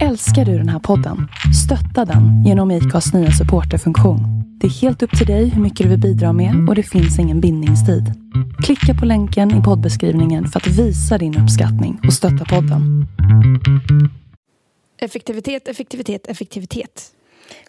[0.00, 1.28] Älskar du den här podden?
[1.64, 4.20] Stötta den genom IKAs nya supporterfunktion.
[4.60, 7.18] Det är helt upp till dig hur mycket du vill bidra med och det finns
[7.18, 8.04] ingen bindningstid.
[8.64, 13.06] Klicka på länken i poddbeskrivningen för att visa din uppskattning och stötta podden.
[15.00, 17.02] Effektivitet, effektivitet, effektivitet.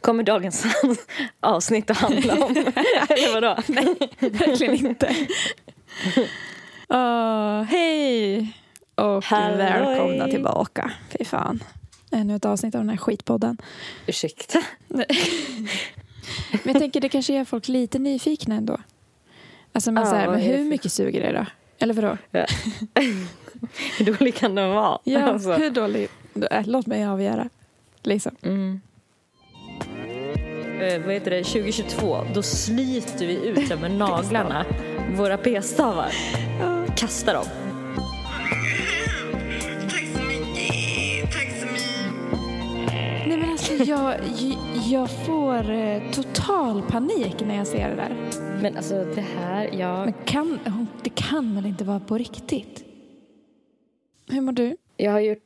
[0.01, 0.65] Kommer dagens
[1.39, 2.51] avsnitt att handla om?
[3.09, 3.57] Eller vadå?
[3.67, 5.07] Nej, verkligen inte.
[6.93, 8.53] Uh, hej
[8.95, 9.57] och Halloj.
[9.57, 10.91] välkomna tillbaka.
[11.17, 11.63] Fy fan.
[12.13, 13.57] Ännu ett avsnitt av den här skitpodden.
[14.07, 14.61] Ursäkta?
[14.87, 15.05] Men
[16.63, 18.77] jag tänker det kanske gör folk lite nyfikna ändå.
[19.73, 21.45] Alltså man Ja, säger, vad men hur mycket suger det då?
[21.79, 22.17] Eller vadå?
[22.31, 22.45] Ja.
[23.97, 24.99] Hur dålig kan den vara?
[25.03, 25.53] Ja, Alltså.
[25.53, 26.09] hur dålig?
[26.51, 27.49] Äh, låt mig avgöra.
[28.03, 28.35] Liksom.
[28.41, 28.81] Mm.
[30.81, 31.43] Eh, vad heter det?
[31.43, 34.65] 2022, då sliter vi ut dem med naglarna.
[35.15, 36.11] Våra p-stavar.
[36.95, 37.45] Kastar dem.
[43.79, 44.15] Alltså jag,
[44.89, 48.15] jag får eh, total panik när jag ser det där.
[48.61, 50.59] Men alltså det här, jag, Men kan,
[51.03, 52.83] det kan väl inte vara på riktigt?
[54.29, 54.77] Hur mår du?
[54.97, 55.37] jag har gjort...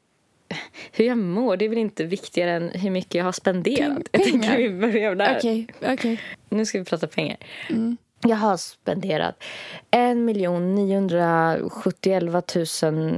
[0.91, 3.97] Hur jag mår, det är väl inte viktigare än hur mycket jag har spenderat.
[3.97, 4.57] Peng- Jag pengar?
[4.57, 5.35] vi börjar där.
[5.37, 6.19] Okej, okej.
[6.49, 7.37] Nu ska vi prata pengar.
[7.69, 7.97] Mm.
[8.21, 9.43] Jag har spenderat
[9.91, 12.23] 1 971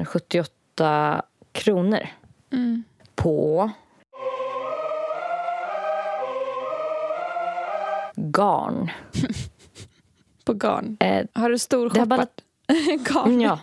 [0.08, 1.22] 078
[1.52, 2.08] kronor
[2.52, 2.84] Mm.
[3.16, 3.72] på
[8.20, 8.92] garn.
[10.46, 10.98] På garn.
[11.00, 12.32] Eh, Har du stor Det har shoppat?
[13.14, 13.42] garn?
[13.42, 13.60] ja.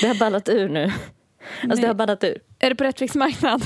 [0.00, 0.82] Det har ballat ur nu.
[0.84, 1.00] Alltså
[1.66, 1.80] Nej.
[1.80, 2.38] det har ballat ur.
[2.58, 3.62] Är det på Rättviks marknad?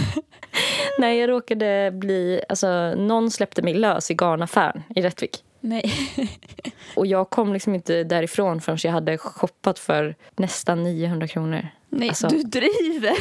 [0.98, 2.40] Nej, jag råkade bli...
[2.48, 5.44] Alltså, någon släppte mig lös i garnaffären i Rättvik.
[5.60, 5.92] Nej.
[6.96, 11.68] Och jag kom liksom inte därifrån förrän jag hade shoppat för nästan 900 kronor.
[11.88, 13.12] Nej, Alltså- du driver.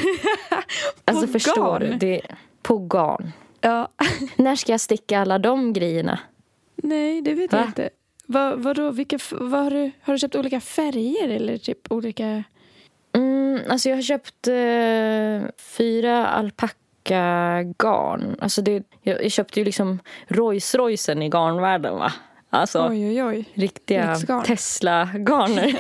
[1.06, 1.92] Alltså På förstår garn?
[1.92, 1.98] du?
[1.98, 2.22] Det,
[2.62, 3.32] på garn.
[3.62, 3.90] Ja.
[4.36, 6.20] När ska jag sticka alla de grejerna?
[6.76, 7.60] Nej, det vet Va?
[7.60, 7.90] jag inte.
[8.28, 12.44] Vad, vadå, vilka, vad har, du, har du köpt olika färger eller typ olika...
[13.14, 18.36] Mm, alltså jag har köpt eh, fyra alpackagarn.
[18.40, 22.14] Alltså det, jag, jag köpte ju liksom Rolls Roycen i garnvärlden va?
[22.50, 23.46] Alltså Oj, oj, oj.
[23.54, 24.16] riktiga.
[24.46, 25.76] Tesla-garner.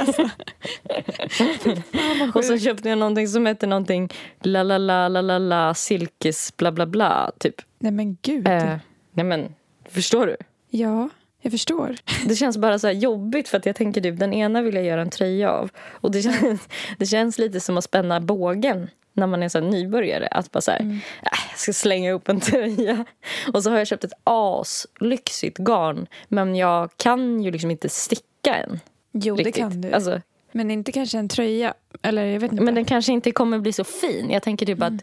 [2.38, 4.09] Och så köpte jag någonting som heter någonting
[4.42, 7.62] la la la la la la silkes bla bla bla typ.
[7.80, 8.48] Nej, men gud.
[8.48, 8.78] Eh,
[9.12, 9.56] nej men,
[9.90, 10.36] förstår du?
[10.70, 11.09] Ja,
[11.42, 11.96] jag förstår.
[12.28, 15.02] Det känns bara så jobbigt för att jag tänker typ den ena vill jag göra
[15.02, 15.70] en tröja av.
[15.90, 20.28] Och det känns, det känns lite som att spänna bågen när man är så nybörjare.
[20.28, 20.96] Att bara så här, Mm.
[21.22, 23.06] "Äh, jag ska slänga upp en tröja.
[23.54, 26.08] Och så har jag köpt ett aslyxigt garn.
[26.28, 28.80] Men jag kan ju liksom inte sticka än.
[29.12, 29.54] Jo, Riktigt.
[29.56, 29.92] det kan du.
[29.92, 30.22] Alltså,
[30.56, 31.74] Men inte kanske en tröja.
[32.02, 32.64] Eller jag vet inte.
[32.64, 34.30] men den kanske inte kommer bli så fin.
[34.32, 34.94] Jag tänker typ att...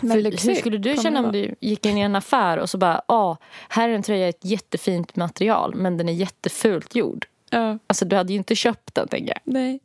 [0.00, 2.78] Men För hur skulle du känna om du gick in i en affär och så
[2.78, 3.36] bara, ah,
[3.68, 7.26] här är en tröja i ett jättefint material men den är jättefult gjord.
[7.50, 9.40] Ja, Alltså du hade ju inte köpt den tänker jag.
[9.54, 9.80] nej.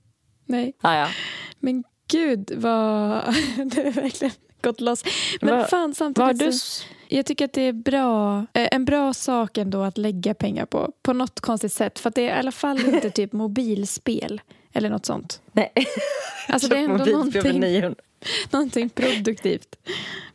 [0.46, 0.74] Nej.
[0.82, 1.08] Ah, ja.
[1.60, 3.10] Men gud vad...
[3.66, 5.04] det är verkligen gått loss.
[5.42, 6.52] Men Vad- fan samtidigt du...
[6.54, 10.66] så- Jag tycker att det är bra, eh, en bra sak ändå att lägga pengar
[10.66, 10.92] på.
[11.02, 12.00] På något konstigt sätt.
[12.00, 14.42] För att det är i alla fall inte typ mobilspel.
[14.78, 15.42] Eller något sånt.
[15.52, 15.72] Nej.
[16.50, 17.96] Alltså det är ändå någonting, 900.
[18.52, 19.76] någonting produktivt.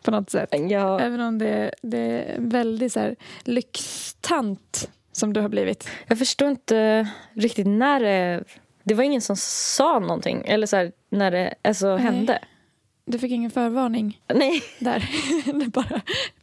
[0.02, 0.54] På något sätt.
[0.70, 1.00] Ja.
[1.00, 5.88] Även om det, det är väldigt så här, lyxtant som du har blivit.
[6.06, 8.44] Jag förstår inte riktigt när det...
[8.84, 10.42] Det var ingen som sa någonting.
[10.46, 12.04] Eller så här, när det alltså, Nej.
[12.04, 12.38] hände.
[13.04, 15.10] Du fick ingen förvarning Nej, där.
[15.60, 16.00] det bara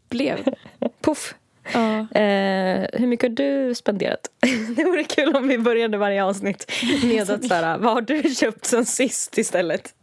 [0.10, 0.54] blev.
[1.02, 1.36] puff.
[1.74, 2.20] Ja.
[2.20, 4.30] Eh, hur mycket har du spenderat?
[4.76, 6.72] Det vore kul om vi började varje avsnitt
[7.04, 9.94] med att så här, vad har du köpt sen sist istället?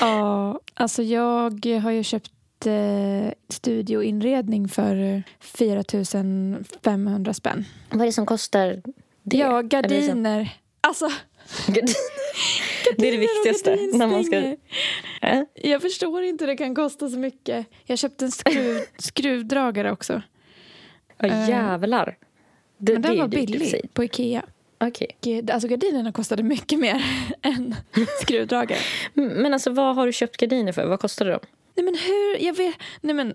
[0.00, 5.82] Ja, alltså jag har ju köpt eh, studioinredning för eh, 4
[6.82, 7.64] 500 spänn.
[7.90, 8.82] Vad är det som kostar
[9.22, 9.36] det?
[9.36, 10.58] Ja, liksom- gardiner.
[10.80, 11.08] Alltså,
[11.66, 13.76] det är det gardiner viktigaste.
[13.92, 14.36] När man ska...
[14.36, 15.42] Eh?
[15.54, 17.66] Jag förstår inte hur det kan kosta så mycket.
[17.84, 20.22] Jag köpte en skruv, skruvdragare också.
[21.18, 22.16] Ja, Eh, jävlar.
[22.78, 24.42] Det, Men det den var billig på Ikea.
[25.20, 27.04] Ge- Alltså gardinerna kostade mycket mer
[27.42, 27.74] än
[28.22, 28.78] skruvdragare.
[29.14, 30.86] Men alltså, vad har du köpt gardiner för?
[30.86, 31.38] Vad kostar de?
[31.76, 33.34] Nej men hur, jag vet, nej men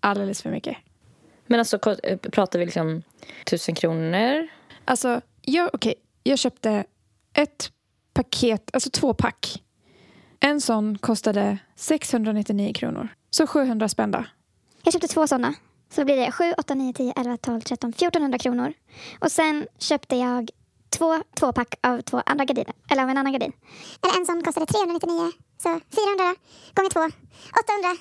[0.00, 0.76] alldeles för mycket.
[1.46, 3.02] Men alltså, eh, pratar vi liksom
[3.46, 4.48] tusen kronor?
[4.84, 6.84] Alltså, jag, okej, jag köpte
[7.32, 7.72] ett
[8.12, 9.62] paket, alltså två pack.
[10.40, 13.08] En sån kostade 699 kronor.
[13.30, 14.24] Så 700 spänn då.
[14.82, 15.54] Jag köpte två sådana.
[15.90, 18.72] Så blir det 7, 8, 9, 10, 11, 12, 13, 1400 kronor.
[19.18, 20.50] Och sen köpte jag
[20.90, 22.74] två tvåpack av två andra gardiner.
[22.90, 23.52] Eller av en annan gardin.
[24.02, 25.32] Eller en sån kostade 399.
[25.62, 26.34] Så 400
[26.74, 27.00] gånger två.
[27.00, 27.96] 800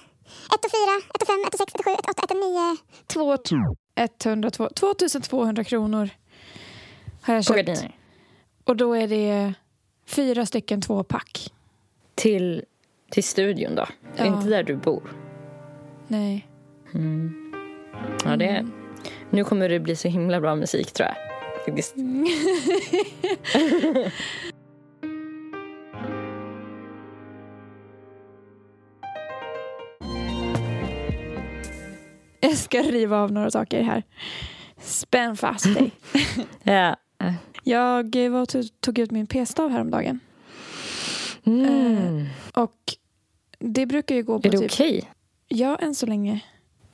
[0.54, 2.24] 1 och 4, 1 och 5, 1 och 6, 1 och 7, 1 och 8,
[2.24, 2.78] 1 och 9.
[3.08, 3.38] Två,
[3.96, 6.10] 102, 2200 kronor
[7.22, 7.68] har jag På köpt.
[7.68, 7.96] gardiner.
[8.64, 9.54] Och då är det
[10.06, 11.54] fyra stycken tvåpack.
[12.16, 12.64] Till,
[13.12, 13.86] till studion då.
[14.16, 14.26] Ja.
[14.26, 15.16] Inte där du bor.
[16.08, 16.48] Nej.
[18.26, 18.72] Ja, det, Mm.
[19.30, 21.16] Nu kommer det bli så himla bra musik tror jag.
[21.66, 21.96] Faktiskt.
[32.40, 34.04] Jag ska riva av några saker här.
[34.82, 35.92] Spänn fast dig.
[36.64, 36.96] Ja.
[37.64, 38.50] Jag eh, var och
[38.82, 40.20] tog- ut min p-stav häromdagen.
[41.46, 42.26] Mm.
[42.54, 42.76] Och
[43.60, 44.72] det brukar ju gå på är det typ...
[44.72, 45.12] okej?
[45.48, 46.40] Ja, än så länge.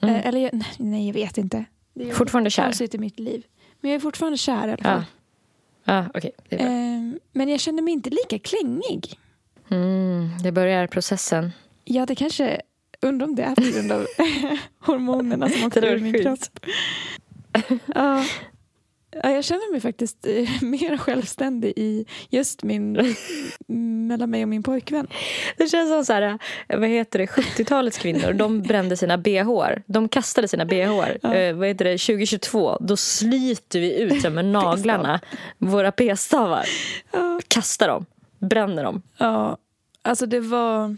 [0.03, 0.15] Mm.
[0.15, 1.65] Eh, eller jag- nej, nej, jag vet inte.
[1.93, 2.63] Det är Fortfarande kär?
[2.63, 3.43] konstigt i mitt liv.
[3.81, 5.03] Men jag är fortfarande kär i alla fall.
[5.85, 5.91] Det,
[6.49, 6.67] är bra.
[6.67, 9.19] Eh, men jag känner mig inte lika klängig.
[9.69, 11.51] mm, det börjar processen.
[11.85, 12.61] Ja, det kanske...
[13.01, 14.07] Undrar om det är på grund av
[14.79, 16.39] hormonerna som åker ur min kropp.
[17.95, 18.25] Ja.
[19.23, 23.15] Ja, jag känner mig faktiskt eh, mer självständig i just min...
[24.07, 25.07] mellan mig och min pojkvän.
[25.57, 29.69] Det känns som så här, eh, vad heter det, 70-talets kvinnor, de brände sina bh.
[29.85, 30.75] De kastade sina bh.
[31.21, 31.33] Ja.
[31.33, 35.19] Eh, vad heter det, 2022, då sliter vi ut med naglarna
[35.57, 36.65] våra p-stavar.
[37.11, 37.39] Ja.
[37.47, 38.05] Kastar dem,
[38.39, 39.01] bränner dem.
[39.17, 39.57] Ja,
[40.01, 40.97] alltså det var...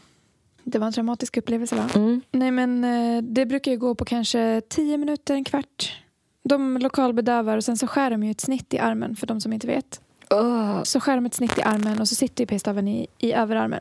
[0.68, 1.90] Det var en traumatisk upplevelse, va?
[1.96, 2.22] Mm.
[2.32, 6.05] Nej, men eh, det brukar ju gå på kanske tio minuter, en kvart.
[6.50, 9.54] De lokalbedövar och sen så skär de ju ett snitt i armen, för de som
[9.54, 10.02] inte vet.
[10.30, 10.84] Åh.
[10.84, 13.80] Så skär de ett snitt i armen och så sitter ju p-staven i, i överarmen.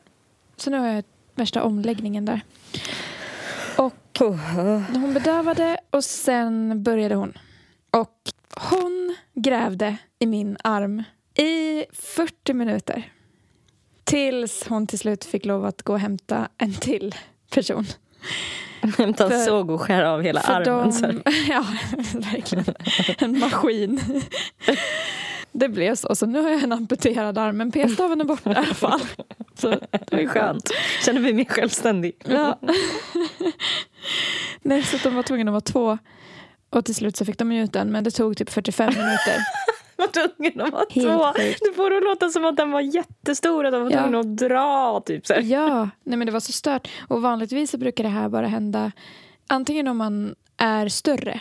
[0.57, 2.41] Så nu har jag värsta omläggningen där.
[3.79, 4.81] Och Oh.
[4.93, 7.33] hon bedövade och sen började hon.
[7.91, 8.19] Och
[8.57, 11.03] hon grävde i min arm
[11.35, 13.13] i 40 minuter.
[14.05, 17.15] Tills hon till slut fick lov att gå och hämta en till
[17.51, 17.87] person.
[18.99, 20.93] Hämta en För- såg och skära av hela armen.
[21.01, 21.65] De, ja,
[22.15, 22.65] verkligen.
[23.19, 24.01] En maskin.
[25.53, 26.15] Det blev så.
[26.15, 27.57] Så nu har jag en amputerad arm.
[27.57, 29.01] Men p-staven är borta i alla fall.
[29.55, 30.71] Så Det var ju skönt.
[31.05, 32.13] Känner mig mer självständig.
[32.25, 32.59] Ja.
[34.63, 35.99] Nej, så de var tvungna att vara två.
[36.71, 37.93] Och till slut så fick de ut den.
[37.93, 39.37] Men det tog typ 45 minuter.
[39.97, 41.33] Var tvungen att vara två.
[41.61, 44.01] Du får det att låta som att den var jättestor och de var Ja.
[44.01, 45.03] tvungna att dra.
[45.07, 45.43] Typ, så här.
[45.43, 46.89] Ja, nej men det var så stört.
[47.09, 48.93] Och vanligtvis så brukar det här bara hända
[49.47, 51.41] antingen om man är större.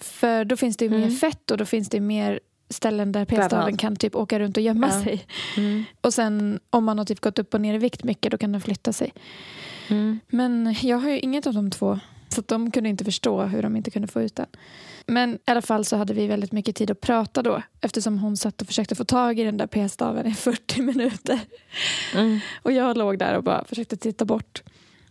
[0.00, 1.10] För då finns det ju mer Mm.
[1.16, 2.40] fett och då finns det mer
[2.70, 5.02] ställen där p-staven kan typ åka runt och gömma Ja.
[5.04, 5.26] sig.
[5.56, 5.84] Mm.
[6.00, 8.52] Och sen om man har typ gått upp och ner i vikt mycket då kan
[8.52, 9.12] den flytta sig.
[9.88, 10.20] Mm.
[10.28, 12.00] Men jag har ju inget av de två.
[12.28, 14.46] Så de kunde inte förstå hur de inte kunde få ut den.
[15.08, 17.62] Men i alla fall så hade vi väldigt mycket tid att prata då.
[17.80, 21.40] Eftersom hon satt och försökte få tag i den där p-staven i 40 minuter.
[22.14, 22.40] Mm.
[22.62, 24.62] Och jag låg där och bara försökte titta bort.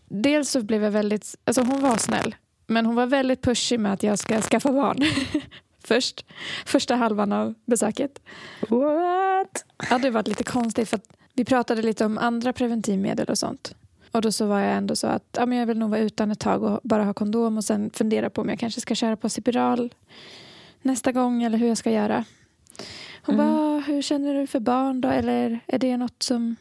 [0.09, 2.35] Dels så blev jag väldigt, alltså hon var snäll.
[2.67, 4.97] Men hon var väldigt pushig med att jag ska skaffa barn.
[5.83, 6.25] Först,
[6.65, 8.21] första halvan av besöket.
[8.69, 9.65] What?
[9.89, 13.75] Ja, det var lite konstigt för att vi pratade lite om andra preventivmedel och sånt.
[14.11, 16.31] Och då så var jag ändå så att ja, men jag vill nog vara utan
[16.31, 19.15] ett tag och bara ha kondom och sen fundera på om jag kanske ska köra
[19.15, 19.93] på spiral
[20.81, 22.23] nästa gång eller hur jag ska göra.
[23.21, 23.47] Hon Mm.
[23.47, 25.07] bara, hur känner du för barn då?
[25.09, 26.55] Eller är det något som...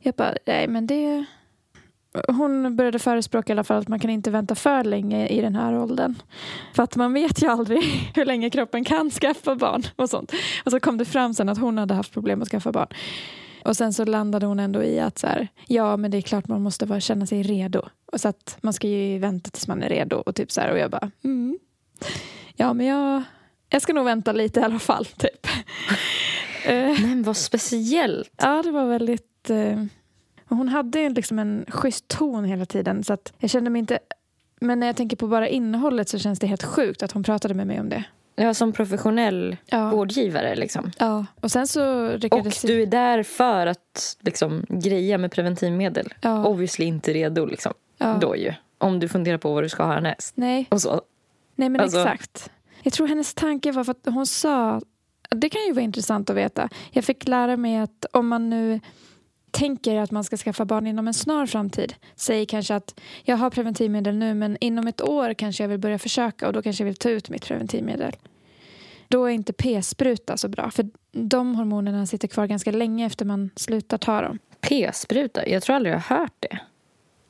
[0.00, 1.24] Jag bara, nej men det...
[2.28, 5.54] Hon började förespråka i alla fall att man kan inte vänta för länge i den
[5.56, 6.14] här åldern.
[6.74, 7.82] För att man vet ju aldrig
[8.14, 10.32] hur länge kroppen kan skaffa barn och sånt.
[10.64, 12.88] Och så kom det fram sen att hon hade haft problem att skaffa barn.
[13.64, 16.48] Och sen så landade hon ändå i att så här, ja men det är klart
[16.48, 17.82] man måste vara, känna sig redo.
[18.06, 20.16] Och så att man ska ju vänta tills man är redo.
[20.16, 21.58] Och typ så här, och jag bara, mm.
[22.56, 23.22] Ja men jag,
[23.68, 25.46] jag ska nog vänta lite i alla fall typ.
[26.66, 28.30] Eh, Men vad speciellt.
[28.36, 29.84] ja det var väldigt, eh,
[30.48, 33.04] hon hade liksom en schysst ton hela tiden.
[33.04, 33.98] Så att jag kände mig inte,
[34.60, 37.54] men när jag tänker på bara innehållet så känns det helt sjukt att hon pratade
[37.54, 38.04] med mig om det.
[38.36, 40.54] Ja, som professionell Ja, vårdgivare.
[40.56, 40.90] Liksom.
[40.98, 41.26] ja.
[41.40, 46.14] och sen så Och du är där för att liksom, greja med preventivmedel.
[46.20, 47.72] ja, Obviously inte redo liksom.
[47.98, 48.18] ja.
[48.20, 48.52] då ju.
[48.78, 50.32] Om du funderar på vad du ska ha härnäst.
[50.36, 51.00] Nej, Och så.
[51.54, 52.50] Nej men Alltså- exakt.
[52.82, 54.80] Jag tror hennes tanke var för att hon sa,
[55.30, 56.68] det kan ju vara intressant att veta.
[56.90, 58.80] Jag fick lära mig att om man nu
[59.54, 61.94] tänker att man ska skaffa barn inom en snar framtid.
[62.14, 65.98] Säg kanske att jag har preventivmedel nu men inom ett år kanske jag vill börja
[65.98, 68.16] försöka och då kanske jag vill ta ut mitt preventivmedel.
[69.08, 73.50] Då är inte p-spruta så bra för de hormonerna sitter kvar ganska länge efter man
[73.56, 74.38] slutar ta dem.
[74.60, 75.48] P-spruta.
[75.48, 76.58] Jag tror aldrig jag har hört det.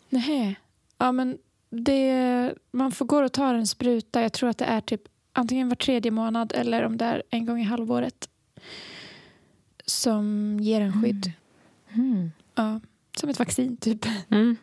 [0.08, 0.56] Nej.
[0.98, 1.38] Ja, men
[1.70, 4.22] det, man får gå och ta en spruta.
[4.22, 5.02] Jag tror att det är typ
[5.32, 8.28] antingen var tredje månad eller om det är en gång i halvåret.
[9.86, 11.26] Som ger en skydd.
[11.26, 11.43] Mm.
[12.54, 12.80] Ja,
[13.16, 14.06] som ett vaccin typ.
[14.30, 14.56] Mm.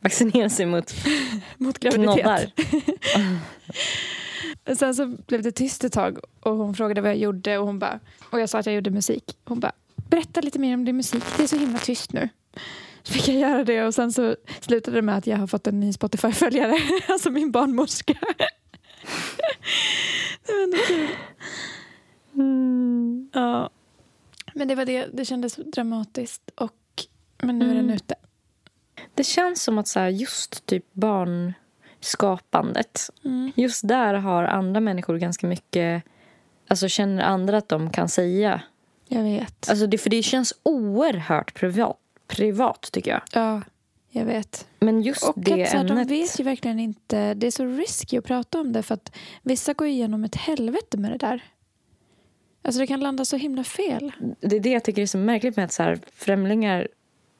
[0.00, 0.94] vaccinera sig mot
[1.58, 2.52] Mot graviditet.
[4.78, 7.78] Sen så blev det tyst ett tag och hon frågade vad jag gjorde och hon
[7.78, 8.00] bara,
[8.30, 9.36] och jag sa att jag gjorde musik.
[9.44, 12.28] Hon bara, berätta lite mer om din musik, det är så himla tyst nu.
[13.02, 15.66] Så fick jag göra det och sen så slutade det med att jag har fått
[15.66, 18.14] en ny Spotify-följare, alltså min barnmorska.
[20.46, 21.08] det var ändå kul.
[23.32, 23.70] Ja.
[24.54, 26.72] Men det var det, det kändes dramatiskt och
[27.42, 27.94] men nu är den Mm.
[27.94, 28.14] ute.
[29.14, 30.84] Det känns som att så här, just typ
[32.00, 33.52] barnskapandet, Mm.
[33.56, 36.02] just där har andra människor ganska mycket,
[36.68, 38.60] alltså känner andra att de kan säga.
[39.08, 39.68] Jag vet.
[39.70, 41.96] Alltså det, för det känns oerhört privat,
[42.26, 43.22] privat tycker jag.
[43.32, 43.62] ja,
[44.10, 44.66] jag vet.
[44.78, 46.08] Men just Och det att så här, de ämnet.
[46.10, 49.72] vet ju verkligen inte, det är så risky att prata om det för att vissa
[49.72, 51.42] går igenom ett helvete med det där.
[52.64, 54.12] Alltså det kan landa så himla fel.
[54.40, 56.88] Det är det jag tycker är så märkligt med att så här, främlingar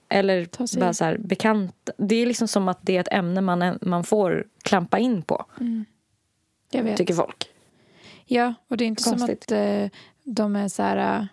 [0.08, 0.48] eller
[0.80, 1.92] bara så här, bekanta.
[1.98, 5.44] Det är liksom som att det är ett ämne man, man får klampa in på,
[6.70, 6.96] Jag vet.
[6.96, 7.46] tycker folk.
[8.26, 9.44] Ja, och det är inte Konstigt.
[9.48, 9.88] som att eh,
[10.24, 11.18] de är så här...
[11.20, 11.26] eh,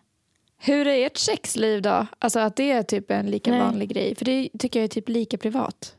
[0.58, 2.08] hur är ert sexliv då?
[2.20, 3.60] Alltså att det är typ en lika Nej.
[3.60, 4.16] vanlig grej.
[4.16, 5.96] För det tycker jag är typ lika privat.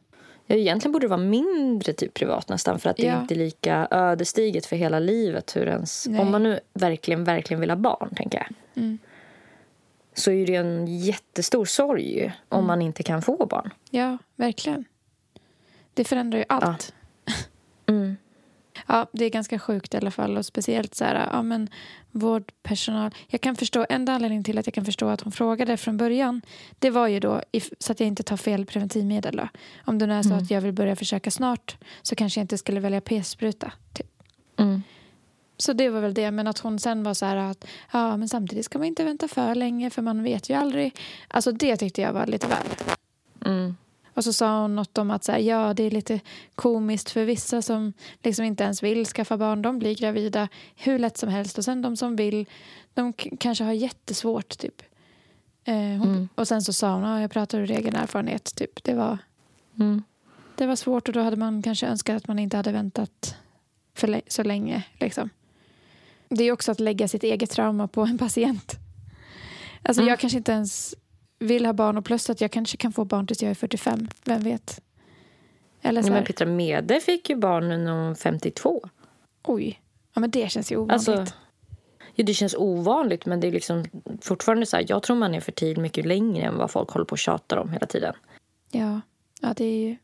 [0.47, 3.21] Ja, egentligen borde det vara mindre typ privat nästan för att det Ja.
[3.21, 5.57] inte är lika ödesdigert för hela livet.
[5.57, 6.21] Hur ens, Nej.
[6.21, 8.49] om man nu verkligen, verkligen vill ha barn, tänker jag.
[8.83, 8.99] Mm.
[10.15, 12.67] Så är det en jättestor sorg ju, om Mm.
[12.67, 13.71] man inte kan få barn.
[13.91, 14.85] Ja, verkligen.
[15.95, 16.95] Det förändrar ju allt.
[17.87, 18.17] Mm.
[18.87, 20.37] Ja, det är ganska sjukt i alla fall.
[20.37, 21.69] Och speciellt så här, ja men
[22.11, 23.11] vårdpersonal.
[23.29, 26.43] Jag kan förstå, enda anledningen till att jag kan förstå att hon frågade från början,
[26.79, 29.49] det var ju då, if- så att jag inte tar fel preventivmedel då.
[29.85, 30.43] Om det nu är så Mm.
[30.45, 33.73] att jag vill börja försöka snart så kanske jag inte skulle välja p-spruta.
[33.93, 34.07] Typ.
[34.57, 34.83] Mm.
[35.57, 38.29] Så det var väl det, men att hon sen var så här att ja men
[38.29, 40.97] samtidigt ska man inte vänta för länge för man vet ju aldrig.
[41.29, 42.67] Alltså det tyckte jag var lite väl.
[43.47, 43.77] Mm.
[44.15, 46.21] Och så sa hon något om att så här, ja, det är lite
[46.55, 47.93] komiskt för vissa som
[48.23, 49.63] liksom inte ens vill skaffa barn.
[49.63, 51.59] De blir gravida hur lätt som helst.
[51.59, 52.47] Och sen de som vill,
[52.95, 54.59] de kanske har jättesvårt.
[54.59, 54.83] Typ.
[55.65, 56.29] Eh, hon, Mm.
[56.35, 58.55] Och sen så sa hon, ja, jag pratar ur egen erfarenhet.
[58.55, 58.85] Typ.
[58.85, 59.19] Det, var,
[59.79, 60.03] Mm.
[60.57, 63.37] det var svårt och då hade man kanske önskat att man inte hade väntat
[63.95, 64.83] för så länge.
[65.01, 65.31] Liksom.
[66.29, 68.73] Det är också att lägga sitt eget trauma på en patient.
[69.83, 70.11] Alltså Mm.
[70.11, 70.95] jag kanske inte ens
[71.43, 74.09] vill ha barn och plus att jag kanske kan få barn tills jag är 45.
[74.25, 74.81] Vem vet?
[75.83, 78.89] Eller så Ja, men Petra Mede fick ju barn när hon var 52.
[79.43, 79.81] oj.
[80.15, 81.09] Ja men det känns ju ovanligt.
[81.09, 81.35] Alltså,
[82.15, 83.85] ja, det känns ovanligt, men det är liksom
[84.21, 87.13] fortfarande så här, jag tror man är fertil mycket längre än vad folk håller på
[87.13, 88.15] och tjatar om hela tiden.
[88.71, 89.01] ja.
[89.41, 89.97] ja, det är ju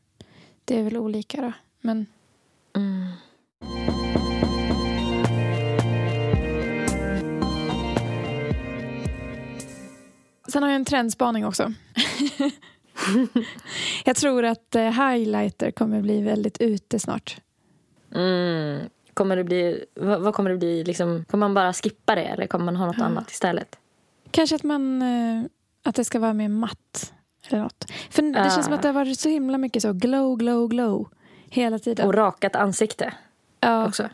[0.65, 1.53] det är väl olika då.
[1.81, 2.07] Men
[2.77, 3.07] Mm.
[10.49, 11.73] Sen har jag en trendspaning också.
[14.05, 17.37] jag tror att eh, highlighter kommer bli väldigt ute snart.
[18.15, 18.81] Mm.
[19.15, 20.85] Kommer det bli, vad, vad kommer det bli?
[20.85, 23.05] Liksom, kommer man bara skippa det eller kommer man ha något Ja.
[23.05, 23.79] annat istället?
[24.31, 25.45] Kanske att man eh,
[25.83, 27.13] att det ska vara mer matt
[27.49, 27.91] eller något.
[28.11, 31.09] För det känns som att det har varit så himla mycket så glow, glow, glow
[31.51, 32.07] hela tiden.
[32.07, 33.15] Och rakat ansikte
[33.61, 33.87] ja.
[33.89, 34.09] också.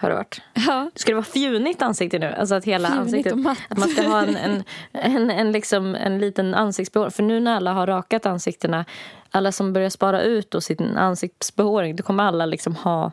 [0.00, 0.40] Har det varit.
[0.54, 0.90] ja.
[1.06, 2.26] Det vara fjunigt ansikte nu?
[2.26, 3.32] Alltså att hela Fjunigt ansiktet...
[3.68, 4.62] Att man ska ha en, en,
[4.92, 7.10] en, en, liksom, en liten ansiktsbehåring.
[7.10, 8.84] För nu när alla har rakat ansiktena,
[9.30, 13.12] alla som börjar spara ut då sin ansiktsbehåring, då kommer alla liksom ha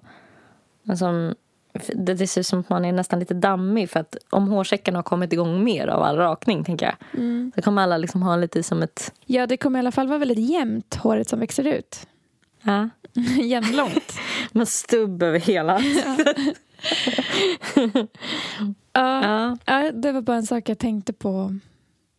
[0.99, 1.35] sån...
[1.93, 4.97] Det, det ser ut som att man är nästan lite dammig för att om hårsäckarna
[4.97, 7.21] har kommit igång mer av all rakning, tänker jag.
[7.21, 7.51] Mm.
[7.55, 9.13] Så kommer alla liksom ha lite som ett...
[9.25, 12.07] ja, det kommer i alla fall vara väldigt jämnt håret som växer ut.
[12.61, 12.89] Ja,
[13.43, 14.13] Jämnlångt.
[14.51, 15.79] med stubb över hela.
[15.79, 16.33] ja.
[18.93, 19.57] Ja.
[19.65, 21.59] ja, det var bara en sak jag tänkte på.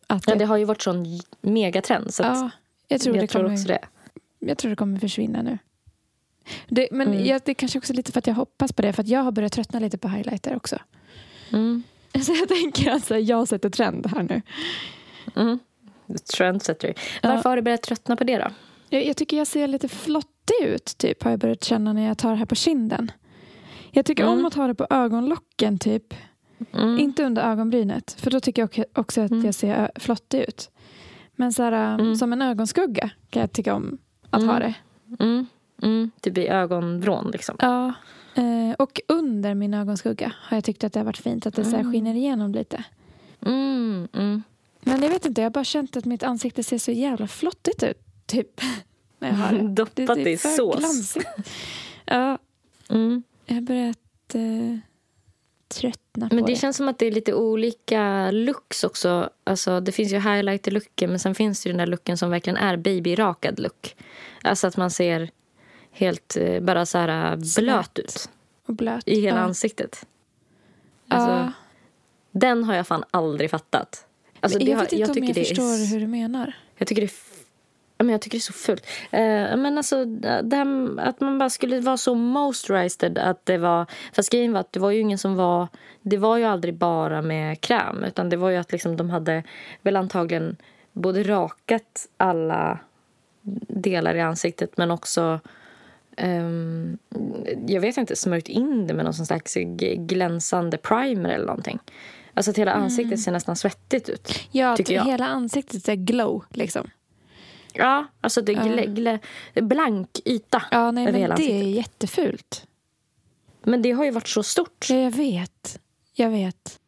[0.07, 1.05] Att ja, det har ju varit sån
[1.41, 2.13] megatrend.
[2.13, 2.49] Så ja,
[2.87, 3.79] jag, tror jag det tror kommer, också det.
[4.39, 5.57] jag tror det kommer försvinna nu.
[6.67, 7.25] Det, men Mm.
[7.25, 8.93] jag, det är kanske också lite för att jag hoppas på det.
[8.93, 10.77] För att jag har börjat tröttna lite på highlighter också.
[11.53, 11.83] Mm.
[12.21, 14.41] Så jag tänker att så här, jag sätter trend här nu.
[15.35, 15.59] Mm.
[16.37, 16.93] Trendsetter.
[17.21, 17.29] Ja.
[17.29, 18.47] Varför har du börjat tröttna på det då?
[18.89, 22.17] Jag, jag tycker jag ser lite flottig ut, typ, har jag börjat känna när jag
[22.17, 23.11] tar det här på kinden.
[23.97, 24.39] Jag tycker Mm.
[24.39, 26.13] om att ha det på ögonlocken, typ.
[26.73, 26.99] Mm.
[26.99, 29.45] Inte under ögonbrynet, för då tycker jag också- att Mm.
[29.45, 30.69] jag ser ö- flottig ut.
[31.35, 32.15] Men så här, Mm.
[32.15, 33.97] som en ögonskugga kan jag tycka om
[34.29, 34.53] att Mm.
[34.53, 34.73] ha det.
[35.19, 35.45] Mm.
[35.83, 36.11] Mm.
[36.21, 37.55] Typ i ögonvrån liksom.
[37.59, 37.93] Ja.
[38.35, 41.63] Eh, och under min ögonskugga har jag tyckt att det har varit fint att det
[41.63, 41.91] så här Mm.
[41.91, 42.83] skiner igenom lite.
[43.45, 44.07] Mm.
[44.13, 44.43] Mm.
[44.81, 47.83] Men jag vet inte, jag har bara känt att mitt ansikte ser så jävla flottigt
[47.83, 47.97] ut.
[48.25, 48.61] Typ.
[49.19, 49.67] När jag har det.
[49.73, 50.79] Doppat det i är sås.
[50.79, 51.27] glansigt.
[52.05, 52.37] Ja,
[52.89, 53.23] Mm.
[53.47, 53.97] Jag har börjat
[54.35, 54.77] eh,
[55.67, 56.55] tröttna Men på det det.
[56.55, 59.29] känns som att det är lite olika looks också.
[59.43, 62.57] Alltså, det finns ju highlighter-looken men sen finns det ju den där looken som verkligen
[62.57, 63.95] är babyrakad look.
[64.43, 65.29] Alltså att man ser
[65.91, 68.29] helt eh, bara så här eh, blöt ut
[68.65, 69.07] Och blöt.
[69.07, 69.43] i hela ja.
[69.43, 70.05] ansiktet.
[71.07, 71.51] Alltså, ja.
[72.31, 74.05] Den har jag fan aldrig fattat.
[74.39, 76.07] Alltså, Men det jag har, vet inte om jag det är förstår s- hur du
[76.07, 76.53] menar.
[76.77, 77.11] Jag tycker det är,
[77.97, 78.85] men jag tycker det är så fult.
[79.11, 80.05] Eh, men alltså,
[80.43, 83.17] det här, att man bara skulle vara så moisturized.
[83.17, 85.67] Att det var, fast grejen var att det var ju ingen som var...
[86.01, 88.03] Det var ju aldrig bara med kräm.
[88.03, 89.43] Utan det var ju att liksom de hade
[89.81, 90.55] väl antagligen
[90.93, 92.79] både rakat alla
[93.67, 95.39] delar i ansiktet men också...
[96.17, 96.97] ehm,
[97.67, 99.57] jag vet inte, smörjt in det med någon slags
[99.97, 101.79] glänsande primer eller någonting.
[102.33, 104.39] Alltså att hela ansiktet ser nästan svettigt ut.
[104.51, 105.05] Ja, Tycker jag.
[105.05, 106.89] hela ansiktet är glow liksom.
[107.77, 109.19] Ja, alltså det är glä,
[109.53, 111.55] blank yta Ja, nej, men det ansiktet.
[111.55, 112.67] är jättefult.
[113.63, 114.85] Men det har ju varit så stort.
[114.89, 115.79] Ja, jag vet.
[116.13, 116.79] Jag vet.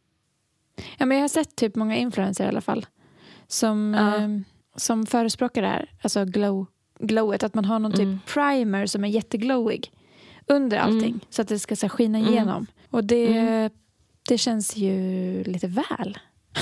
[0.98, 2.86] Ja, men jag har sett typ många influencers i alla fall
[3.46, 4.16] som, Ja.
[4.16, 4.28] eh,
[4.76, 5.90] som förespråkar det här.
[6.02, 6.66] Alltså glow,
[6.98, 7.42] glowet.
[7.42, 8.18] Att man har någon Mm.
[8.18, 9.92] typ primer som är jätteglowig
[10.46, 11.08] under allting.
[11.08, 11.20] Mm.
[11.30, 12.30] Så att det ska så här, skina Mm.
[12.32, 12.66] igenom.
[12.90, 13.70] Och det, Mm.
[14.28, 16.18] det känns ju lite väl.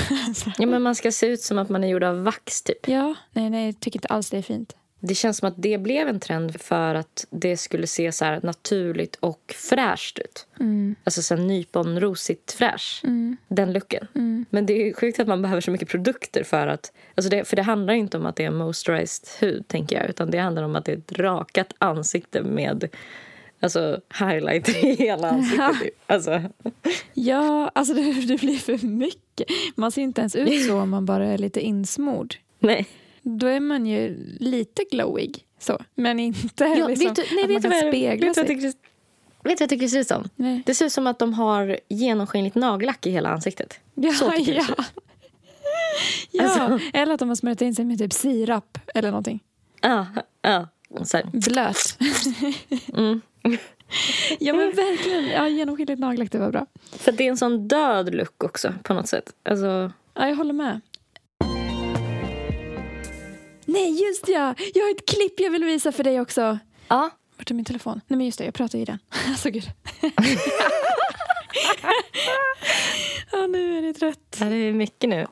[0.59, 2.89] Ja, men man ska se ut som att man är gjord av vax typ.
[2.89, 4.75] ja, nej, nej, jag tycker inte alls det är fint.
[5.01, 8.41] Det känns som att det blev en trend för att det skulle se så här
[8.43, 10.47] naturligt och fräscht ut.
[10.61, 10.97] Mm.
[11.05, 13.01] Alltså så nyponrosigt fräsch.
[13.05, 13.37] Mm.
[13.49, 14.07] Den looken.
[14.15, 14.47] Mm.
[14.51, 16.93] Men det är sjukt att man behöver så mycket produkter för att...
[17.15, 20.11] Alltså det, för det handlar inte om att det är moisturized hud, tänker jag.
[20.11, 22.89] Utan det handlar om att det är ett rakat ansikte med
[23.61, 25.81] alltså, highlighter i hela ansiktet.
[25.83, 25.95] typ.
[26.07, 26.43] Alltså,
[27.15, 29.47] Ja, alltså det, det blir för mycket.
[29.77, 32.35] Man ser inte ens ut så om man bara är lite insmord.
[32.59, 32.87] nej.
[33.23, 35.45] Då är man ju lite glowig.
[35.59, 35.79] Så.
[35.95, 38.45] Men inte Ja, liksom, du, nej, att man kan vad spegla sig.
[38.45, 38.73] det- vet du
[39.43, 40.29] vad jag tycker det ser ut som?
[40.37, 40.63] Nej.
[40.67, 43.81] Det ser ut som att de har genomskinligt nagellack i hela ansiktet.
[43.95, 44.75] Ja, Så tycker det ja.
[44.79, 45.03] ut.
[46.31, 46.43] ja.
[46.45, 46.89] Alltså.
[46.93, 49.41] Eller att de har smörjt in sig med typ sirap eller någonting.
[49.81, 50.07] Ja,
[50.43, 50.69] ja.
[51.05, 51.27] Så här.
[51.33, 51.99] Blöt.
[52.95, 53.21] Mm.
[54.39, 55.27] ja men verkligen.
[55.29, 56.67] Ja, genomskinligt nagellack, det var bra.
[56.93, 59.33] För det är en sån död look också på något sätt.
[59.45, 60.81] Alltså, Ja, jag håller med.
[63.65, 64.55] Nej, just ja!
[64.75, 66.59] Jag har ett klipp jag vill visa för dig också.
[66.89, 67.11] ja.
[67.37, 68.01] Vart är min telefon?
[68.07, 68.99] Nej men just det, jag pratar i den.
[69.29, 69.65] Alltså gud.
[73.33, 74.37] ja, nu är det trött.
[74.39, 75.27] Det är mycket nu.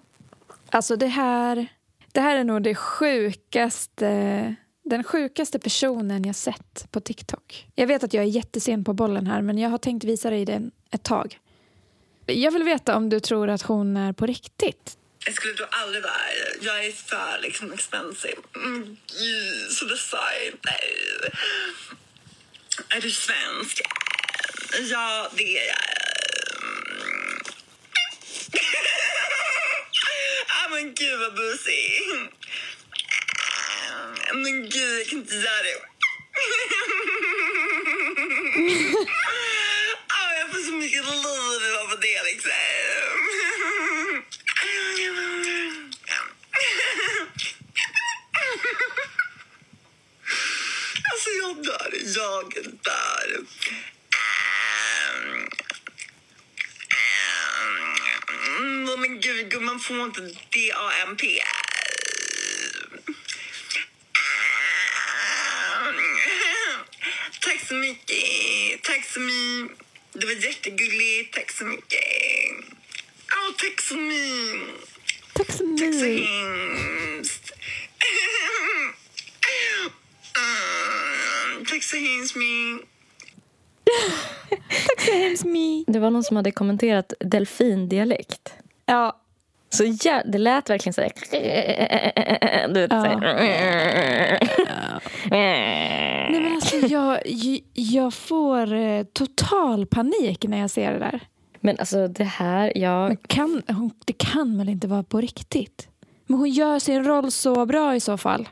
[0.71, 1.67] Alltså det här,
[2.13, 4.55] det här är nog det sjukaste,
[4.87, 7.67] den sjukaste personen jag sett på TikTok.
[7.75, 10.45] Jag vet att jag är jättesen på bollen här men jag har tänkt visa dig
[10.45, 11.39] den ett tag.
[12.27, 14.99] Jag vill veta om du tror att hon är på riktigt.
[15.27, 16.13] Jag skulle då aldrig vara
[16.61, 18.37] Jag är för liksom expensive.
[18.55, 20.57] Mm, gud, så design.
[20.65, 20.95] Nej.
[22.89, 23.81] Är du svensk?
[24.91, 25.77] Ja, det är jag.
[26.63, 27.39] Mm.
[30.65, 32.03] ah, men gud vad busig.
[34.47, 35.77] Men gud, jag kan inte göra det.
[40.09, 42.51] ah, jag får så mycket liv av det liksom.
[51.13, 52.55] Alltså jag dör, jag
[52.85, 53.47] dör.
[58.59, 61.23] Mm, men gud, gumman får inte DAMP.
[67.41, 68.83] Tack så mycket.
[68.83, 69.79] Tack så mycket.
[70.13, 71.35] Det var jättegulligt.
[71.35, 72.01] Tack så mycket.
[73.33, 74.89] Åh, tack så mycket.
[75.33, 76.29] Tack så Tack så mycket.
[76.29, 77.53] hemskt.
[80.37, 82.89] Mm, Tack så hemskt mycket.
[84.97, 85.93] Tack så hemskt mycket.
[85.95, 88.55] Det var någon som hade kommenterat delfindialekt.
[88.87, 89.17] Ja,
[89.71, 91.13] Så ja, det lät verkligen så här...
[92.75, 93.01] Du vet, Ja.
[93.03, 93.21] så här.
[95.31, 97.21] Nej, men alltså, jag,
[97.73, 101.21] jag får eh, total panik när jag ser det där.
[101.61, 103.09] Men alltså det här, jag...
[103.09, 105.89] Men kan, hon, det kan väl inte vara på riktigt?
[106.27, 108.49] Men hon gör sin roll så bra i så fall.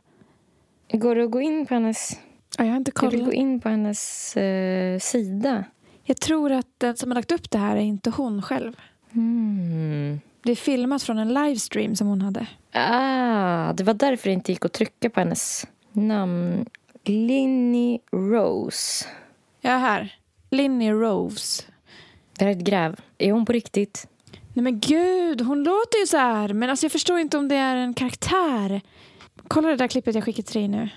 [0.93, 2.19] Går det att gå in på hennes...
[2.59, 3.27] Ja, jag har inte Jag vill kollat.
[3.27, 5.65] gå in på hennes eh, sida.
[6.05, 8.73] Jag tror att den som har lagt upp det här är inte hon själv.
[9.13, 10.21] Mm.
[10.43, 12.47] Det är filmat från en livestream som hon hade.
[12.73, 16.67] Ah, det var därför det inte gick att trycka på hennes namn.
[17.05, 19.07] Linny Rose.
[19.61, 20.19] Ja, här.
[20.51, 21.63] Linny Rose.
[22.39, 22.97] Det här är ett gräv.
[23.19, 24.07] Är hon på riktigt?
[24.53, 26.53] Nej men gud, hon låter ju så här.
[26.53, 28.81] Men alltså jag förstår inte om det är en karaktär.
[29.49, 30.89] Kolla det där klippet jag skickade till dig nu.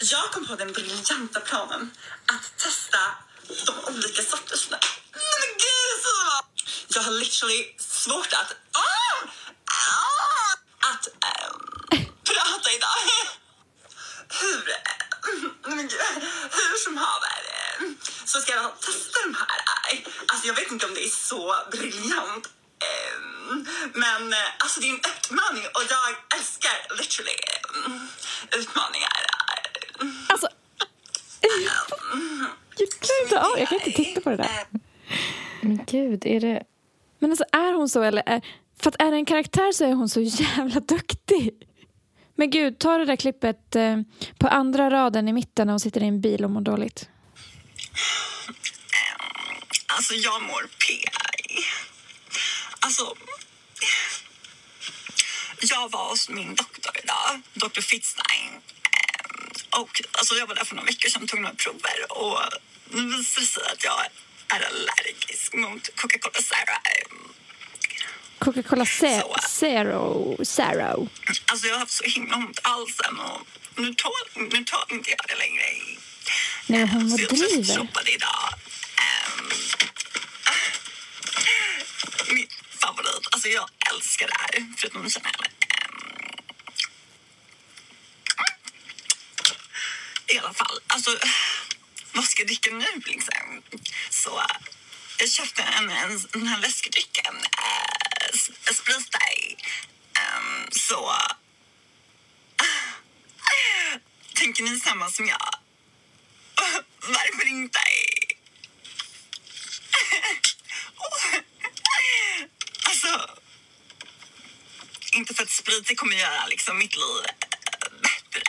[0.00, 1.90] Jag kom på den briljanta planen
[2.32, 2.98] att testa
[3.66, 4.78] de olika sorterna.
[5.12, 6.04] Men gud!
[6.94, 9.18] jag har literally svårt att, ah,
[9.66, 10.52] ah,
[10.90, 11.56] att ähm,
[12.24, 12.96] prata idag.
[14.40, 16.00] Hur, äh, men gud,
[16.56, 17.40] hur som haver
[17.80, 17.86] äh,
[18.24, 19.60] så ska jag testa de här.
[19.92, 22.46] Äh, Alltså jag vet inte om det är så briljant.
[22.88, 27.36] ähm, Men äh, alltså det är en utmaning och jag älskar literally
[27.86, 28.08] ähm,
[28.52, 29.26] utmaningar.
[30.00, 30.06] äh.
[30.28, 30.48] Alltså,
[32.76, 34.66] jag klarar inte av, jag kan inte titta på det där.
[35.60, 36.62] Men gud, är det...
[37.18, 38.22] Men alltså är hon så eller?
[38.26, 38.40] Är,
[38.82, 41.50] för att är det en karaktär så är hon så jävla duktig.
[42.34, 43.96] Men gud, ta det där klippet eh,
[44.38, 47.08] på andra raden i mitten när hon sitter i en bil och mår dåligt.
[48.48, 49.26] Eh,
[49.86, 51.04] alltså jag mår PI.
[52.80, 53.14] Alltså.
[55.62, 58.52] Jag var hos min doktor idag, doktor Fitzstein.
[58.52, 62.38] Eh, och alltså jag var där för några veckor sedan och tog några prover och
[62.90, 64.06] nu visar det sig att jag
[64.52, 66.76] är allergisk mot Coca-Cola Zero.
[68.38, 69.36] Coca-Cola Så.
[69.48, 70.36] Zero.
[70.44, 71.08] Zero.
[71.46, 74.12] Alltså jag har haft så himla ont i halsen och nu tål,
[74.50, 75.64] nu tål inte jag det längre.
[76.66, 77.76] Nej, hon Så jag driver.
[77.76, 78.48] shoppade idag.
[78.98, 79.48] Ehm,
[82.34, 82.48] min
[82.80, 83.28] favorit.
[83.32, 84.66] Alltså jag älskar det här.
[84.78, 85.32] Förutom Chanel.
[85.44, 86.28] Ehm,
[90.26, 90.78] I alla fall.
[90.86, 91.10] Alltså,
[92.12, 93.62] vad ska jag dricka nu liksom?
[94.10, 94.42] Så
[95.18, 97.36] jag köpte en, en, den här läskedrycken.
[97.36, 98.32] Eh, äh,
[98.74, 99.18] Sprite.
[100.18, 101.12] Ehm, så
[104.34, 105.54] tänker ni samma som jag?
[107.00, 107.78] Varför inte?
[112.84, 113.30] alltså,
[115.12, 118.42] inte för att sprit kommer göra liksom mitt liv eh, bättre.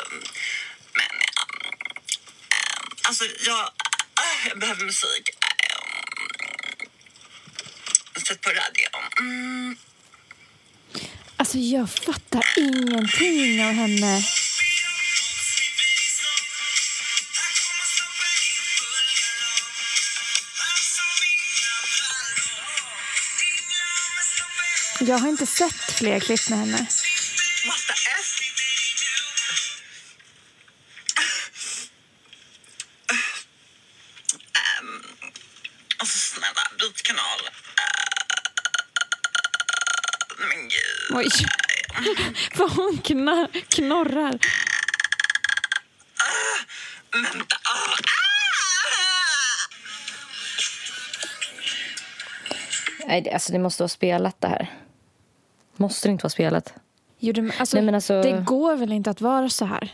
[0.00, 0.18] Ehm, Eh,
[0.94, 1.42] Men eh,
[2.56, 5.30] eh, alltså, jag, eh, jag behöver musik.
[5.30, 5.36] Eh,
[8.26, 9.02] Sätt på radion.
[9.18, 9.76] Mm.
[11.36, 14.22] Alltså jag fattar ingenting av henne.
[25.00, 26.78] Jag har inte sett fler klipp med henne.
[27.66, 28.40] What the F?
[34.80, 35.02] Um,
[35.98, 37.40] alltså snälla, byt kanal.
[40.40, 41.10] Uh, men gud.
[41.10, 41.28] Oj.
[42.54, 44.38] Vad hon kna- knorrar.
[47.12, 47.56] Vänta.
[47.64, 48.66] Ah, ah!
[53.06, 54.70] Nej, det, alltså det måste vara spelat det här.
[55.76, 56.74] Måste det inte vara spelat?
[57.18, 59.92] Jo, det, alltså, Nej, men alltså- det går väl inte att vara så här.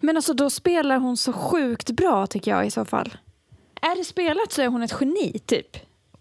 [0.00, 3.16] Men alltså då spelar hon så sjukt bra tycker jag i så fall.
[3.82, 5.76] Är det spelat så är hon ett geni typ.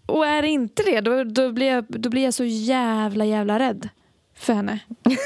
[0.06, 3.60] Och är det inte det då, då, blir, jag, då blir jag så jävla jävla
[3.60, 3.90] rädd
[4.36, 4.80] för henne.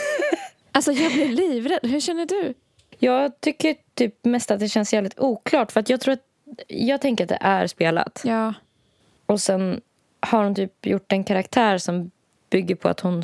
[0.88, 1.80] alltså jag blir livrädd.
[1.84, 2.54] Hur känner du?
[3.00, 5.72] Jag tycker typ mest att det känns jävligt oklart.
[5.72, 6.20] För att jag tror att...
[6.68, 8.22] Jag tänker att det är spelat.
[8.26, 8.54] Ja,
[9.26, 9.82] Och sen
[10.20, 12.12] har hon typ gjort en karaktär som
[12.50, 13.24] bygger på att hon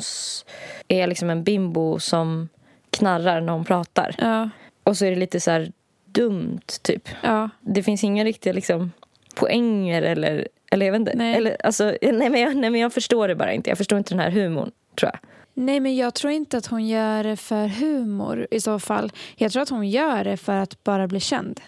[0.88, 2.48] är liksom en bimbo som
[2.90, 4.14] knarrar när hon pratar.
[4.18, 4.50] ja,
[4.82, 5.72] Och så är det lite så här
[6.04, 7.08] dumt, typ.
[7.22, 7.50] ja.
[7.60, 8.92] Det finns inga riktiga liksom,
[9.34, 10.48] poänger eller...
[10.70, 11.12] Eller jag vet inte.
[11.16, 11.34] Nej.
[11.36, 13.70] Eller, alltså, nej, men jag, nej, men jag förstår det bara inte.
[13.70, 15.20] Jag förstår inte den här humorn, tror jag.
[15.58, 19.12] Nej, men jag tror inte att hon gör det för humor i så fall.
[19.36, 21.60] Jag tror att hon gör det för att bara bli känd.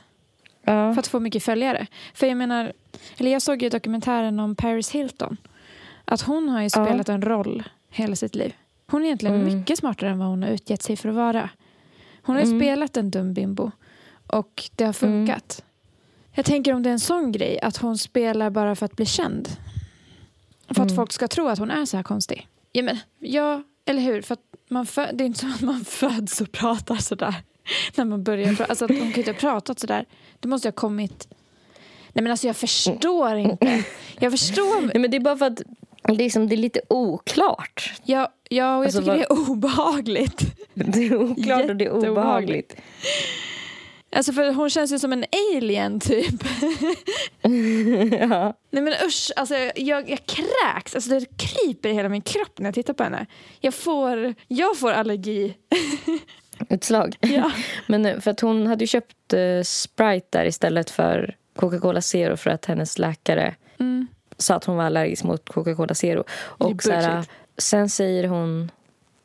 [0.63, 0.95] Ja.
[0.95, 1.87] För att få mycket följare.
[2.15, 2.73] För jag menar,
[3.17, 5.37] eller jag såg ju dokumentären om Paris Hilton.
[6.05, 6.85] Att hon har ju Ja.
[6.87, 8.55] spelat en roll hela sitt liv.
[8.87, 9.59] Hon är egentligen Mm.
[9.59, 11.51] mycket smartare än vad hon har utgett sig för att vara.
[12.23, 12.61] Hon har ju Mm.
[12.61, 13.71] spelat en dum bimbo.
[14.27, 15.65] Och det har funkat.
[16.33, 19.07] Jag tänker om det är en sån grej, att hon spelar bara för att bli
[19.07, 19.49] känd.
[20.67, 20.97] För att Mm.
[20.97, 22.49] folk ska tro att hon är så här konstig.
[22.73, 24.23] Ja, men, ja eller hur?
[24.23, 24.37] För
[24.69, 27.35] man fö- det är inte så att man föds och pratar så där.
[27.95, 28.65] När man börjar prata.
[28.65, 30.05] Alltså, att hon kan ju inte ha pratat så där.
[30.41, 31.29] Det måste ju ha kommit...
[32.13, 33.85] Nej men alltså jag förstår inte.
[34.19, 34.83] Jag förstår.
[34.87, 35.57] Nej, men det är bara för att
[36.03, 37.93] det är, liksom, det är lite oklart.
[38.05, 40.43] Ja, ja och jag Alltså, tycker vad- det är obehagligt.
[40.75, 42.77] Det är oklart och det är obehagligt.
[44.13, 45.25] Alltså för hon känns ju som en
[45.57, 46.43] alien typ.
[48.21, 48.55] ja.
[48.71, 50.95] Nej men usch, alltså jag, jag kräks.
[50.95, 53.27] Alltså det kryper i hela min kropp när jag tittar på henne.
[53.61, 55.57] Jag får, jag får allergi.
[56.71, 57.17] Utslag.
[57.21, 57.51] Ja.
[57.87, 62.37] Men nu, för att hon hade ju köpt eh, Sprite där istället för Coca-Cola Zero
[62.37, 64.07] för att hennes läkare Mm.
[64.39, 66.25] sa att hon var allergisk mot Coca-Cola Zero.
[66.41, 67.23] Och så
[67.59, 68.71] sen säger hon,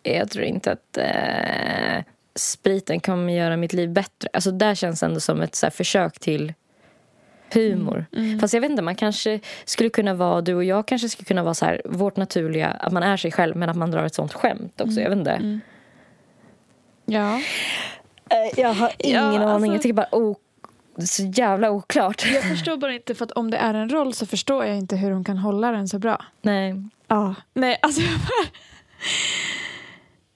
[0.03, 2.03] jag tror inte att eh,
[2.35, 4.29] spriten kommer göra mitt liv bättre.
[4.33, 6.53] Alltså där känns ändå som ett så försök till
[7.53, 8.05] humor.
[8.15, 8.39] Mm.
[8.39, 11.43] Fast jag vet inte, man kanske skulle kunna vara, du och jag kanske skulle kunna
[11.43, 14.15] vara så här, vårt naturliga, att man är sig själv men att man drar ett
[14.15, 14.99] sånt skämt också.
[15.01, 15.31] Jag vet inte.
[15.31, 15.59] Mm.
[17.05, 17.35] Ja.
[18.29, 19.43] Eh, Jag har ingen Ja, aning.
[19.49, 20.35] alltså- Jag tycker bara, oh,
[20.95, 22.25] det är så jävla oklart.
[22.33, 24.95] Jag förstår bara inte, för att om det är en roll så förstår jag inte
[24.95, 26.25] hur hon kan hålla den så bra.
[26.41, 26.75] Nej.
[27.07, 27.35] Ja.
[27.53, 28.47] Nej, alltså jag bara...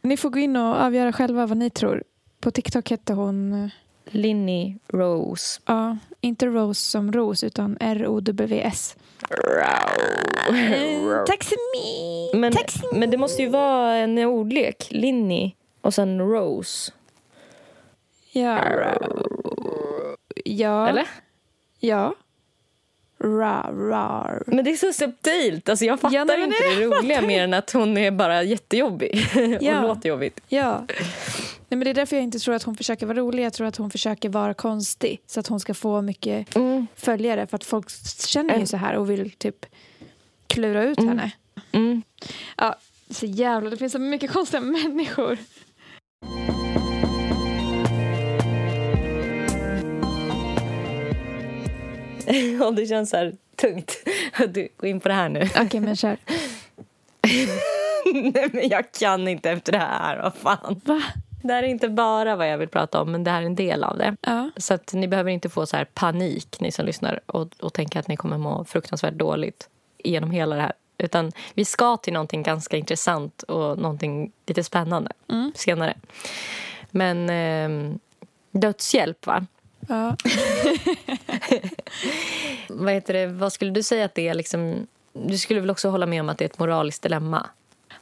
[0.08, 2.04] Ni får gå in och avgöra själva vad ni tror.
[2.40, 3.70] På TikTok hette hon, eh,
[4.06, 5.62] Linny Rose.
[5.66, 8.96] ja, inte Rose som Ros, utan R-O-W-S.
[9.30, 12.40] Eh, Tack så mycket.
[12.40, 14.88] Men, Tack så men det måste ju vara en ordlek.
[14.92, 16.92] Linny och sen Rose.
[18.32, 18.60] Ja.
[20.46, 20.88] Ja.
[20.90, 21.08] Eller?
[21.80, 22.16] Ja.
[23.20, 24.44] Ra, rar.
[24.48, 25.70] Men det är så subtilt.
[25.70, 29.28] Alltså jag fattar Ja, nej, inte det roliga mer än att hon är bara jättejobbig.
[29.62, 29.82] Ja.
[29.82, 30.40] och låter jobbigt.
[30.48, 30.86] Ja.
[31.70, 33.44] Nej, men det är därför jag inte tror att hon försöker vara rolig.
[33.46, 36.88] Jag tror att hon försöker vara konstig så att hon ska få mycket Mm.
[36.96, 37.48] följare.
[37.48, 37.90] För att folk
[38.28, 38.68] känner ju Mm.
[38.68, 39.66] så här och vill typ
[40.48, 41.32] klura ut henne.
[41.72, 42.02] Mm.
[42.58, 42.76] Ja,
[43.10, 45.38] så jävla, det finns så mycket konstiga människor.
[52.66, 53.92] och det känns så här tungt
[54.34, 55.50] att du går in på det här nu.
[55.60, 56.18] Okej, men kör.
[58.14, 60.22] Nej, men jag kan inte efter det här.
[60.22, 60.82] Vad fan.
[60.86, 61.02] Va?
[61.44, 63.56] Det här är inte bara vad jag vill prata om, men det här är en
[63.56, 64.16] del av det.
[64.22, 64.50] Ja.
[64.58, 68.00] Så att ni behöver inte få så här panik, ni som lyssnar och, och tänka
[68.00, 69.70] att ni kommer må fruktansvärt dåligt
[70.04, 70.74] genom hela det här.
[70.98, 75.52] Utan vi ska till någonting ganska intressant och någonting lite spännande Mm.
[75.56, 75.98] senare.
[76.92, 77.96] Men eh,
[78.52, 79.46] dödshjälp, va?
[79.88, 80.16] Ja.
[82.70, 83.28] Vad, heter det?
[83.28, 84.34] vad skulle du säga att det är?
[84.34, 87.50] Liksom, du skulle väl också hålla med om att det är ett moraliskt dilemma?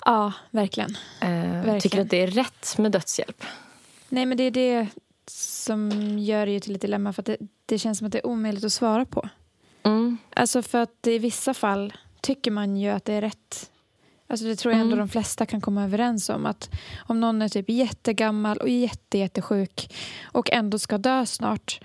[0.06, 0.98] ja, verkligen.
[1.21, 3.43] Eh, tycker du att det är rätt med dödshjälp?
[4.10, 4.88] Nej, men det är det
[5.28, 7.13] som gör det ju till ett dilemma.
[7.13, 9.30] För att det, det känns som att det är omöjligt att svara på.
[9.84, 10.17] Mm.
[10.34, 13.71] Alltså för att i vissa fall tycker man ju att det är rätt.
[14.28, 15.08] Alltså det tror jag ändå Mm.
[15.08, 16.46] de flesta kan komma överens om.
[16.46, 16.70] Att
[17.08, 21.80] om någon är typ jättegammal och jätte, jättesjuk och ändå ska dö snart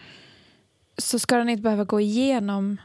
[0.99, 2.77] så ska den inte behöva gå igenom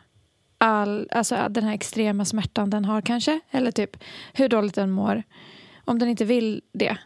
[0.57, 3.39] all, alltså den här extrema smärtan den har kanske.
[3.51, 3.97] Eller typ
[4.33, 5.23] hur dåligt den mår.
[5.85, 6.97] Om den inte vill det.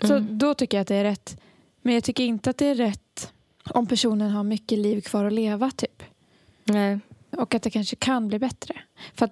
[0.00, 0.38] Så Mm.
[0.38, 1.40] då tycker jag att det är rätt.
[1.82, 3.32] Men jag tycker inte att det är rätt
[3.64, 5.70] om personen har mycket liv kvar att leva.
[5.70, 6.02] typ.
[6.64, 6.98] Nej.
[7.30, 8.74] Och att det kanske kan bli bättre.
[9.14, 9.30] För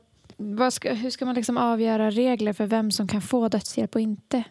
[0.72, 4.44] ska, hur ska man liksom avgöra regler för vem som kan få dödshjälp och inte?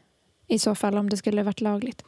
[0.47, 2.04] I så fall om det skulle varit lagligt.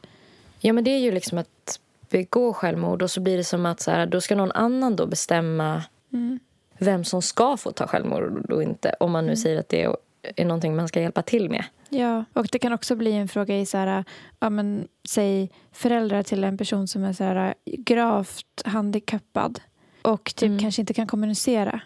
[0.60, 3.80] Ja, men det är ju liksom att begå självmord och så blir det som att
[3.80, 6.38] så här, då ska någon annan då bestämma Mm.
[6.78, 8.94] vem som ska få ta självmord och inte.
[9.00, 9.96] Om man nu säger att det är,
[10.36, 11.64] är någonting man ska hjälpa till med.
[11.88, 14.04] Ja, och det kan också bli en fråga i så här,
[14.40, 19.60] ja, men, säg föräldrar till en person som är så här, gravt handikappad
[20.02, 20.58] och typ Mm.
[20.58, 21.80] kanske inte kan kommunicera.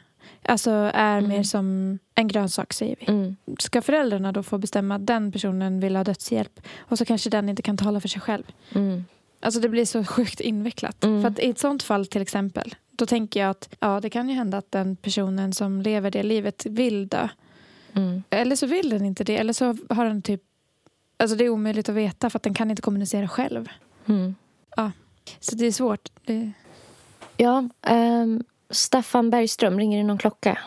[0.48, 1.28] Alltså är Mm.
[1.28, 3.06] mer som en grönsak säger vi.
[3.06, 3.37] Mm.
[3.59, 7.48] Ska föräldrarna då få bestämma att den personen vill ha dödshjälp och så kanske den
[7.48, 8.44] inte kan tala för sig själv.
[8.74, 9.04] Mm.
[9.40, 11.04] Alltså det blir så sjukt invecklat.
[11.04, 11.22] Mm.
[11.22, 14.28] För att i ett sånt fall till exempel, då tänker jag att ja, det kan
[14.28, 17.28] ju hända att den personen som lever det livet vill dö.
[17.92, 18.22] Mm.
[18.30, 19.37] Eller så vill den inte det.
[19.37, 20.42] Eller så har den typ...
[21.16, 23.68] Alltså det är omöjligt att veta för att den kan inte kommunicera själv.
[24.06, 24.35] Mm.
[25.40, 26.09] Så det är svårt.
[26.24, 26.52] Det...
[27.37, 30.59] Ja, ehm, Staffan Bergström, ringer det någon klocka?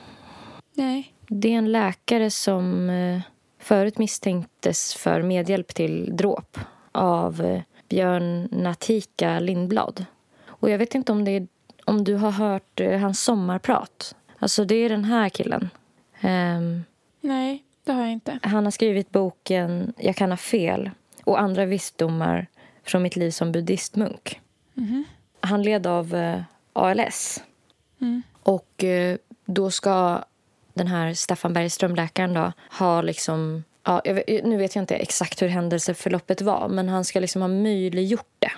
[0.73, 1.13] Nej.
[1.27, 3.21] Det är en läkare som eh,
[3.59, 6.57] förut misstänktes för medhjälp till dråp
[6.91, 10.05] av eh, Björn Natika Lindblad.
[10.47, 11.47] Och jag vet inte om, det är,
[11.85, 14.15] om du har hört eh, hans sommarprat.
[14.39, 15.69] Alltså det är den här killen.
[16.21, 16.83] Ehm,
[17.21, 18.39] Nej, det har jag inte.
[18.41, 20.89] han har skrivit boken Jag kan ha fel
[21.23, 22.47] och andra visdomar
[22.83, 24.41] från mitt liv som buddhistmunk.
[24.73, 25.03] Mhm.
[25.41, 26.41] Han led av eh,
[26.73, 27.43] ALS.
[28.01, 28.21] Mm.
[28.43, 30.23] Och eh, då ska
[30.73, 33.63] den här Staffan Bergström, läkaren, då, ha liksom...
[33.83, 37.49] Ja, vet- nu vet jag inte exakt hur händelseförloppet var men han ska liksom ha
[37.49, 38.51] möjliggjort det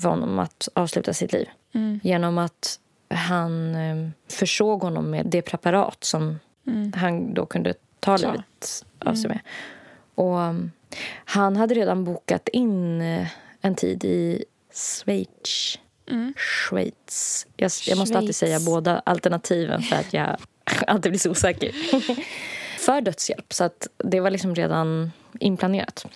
[0.00, 1.48] för honom att avsluta sitt liv.
[1.74, 2.00] Mm.
[2.02, 2.80] Genom att
[3.10, 6.92] han eh, försåg honom med det preparat som Mm.
[6.92, 8.26] han då kunde ta Så.
[8.32, 9.38] livet av sig med.
[10.14, 10.72] Och um,
[11.24, 13.26] han hade redan bokat in eh,
[13.60, 15.78] en tid i Schweiz.
[16.10, 16.34] Mm.
[16.36, 17.46] Schweiz.
[17.56, 18.60] Jag, jag måste alltid Schweiz.
[18.62, 20.36] säga båda alternativen för att jag
[20.86, 21.72] alltid blir så osäker.
[22.78, 23.52] för dödshjälp.
[23.52, 26.06] Så att det var liksom redan inplanerat.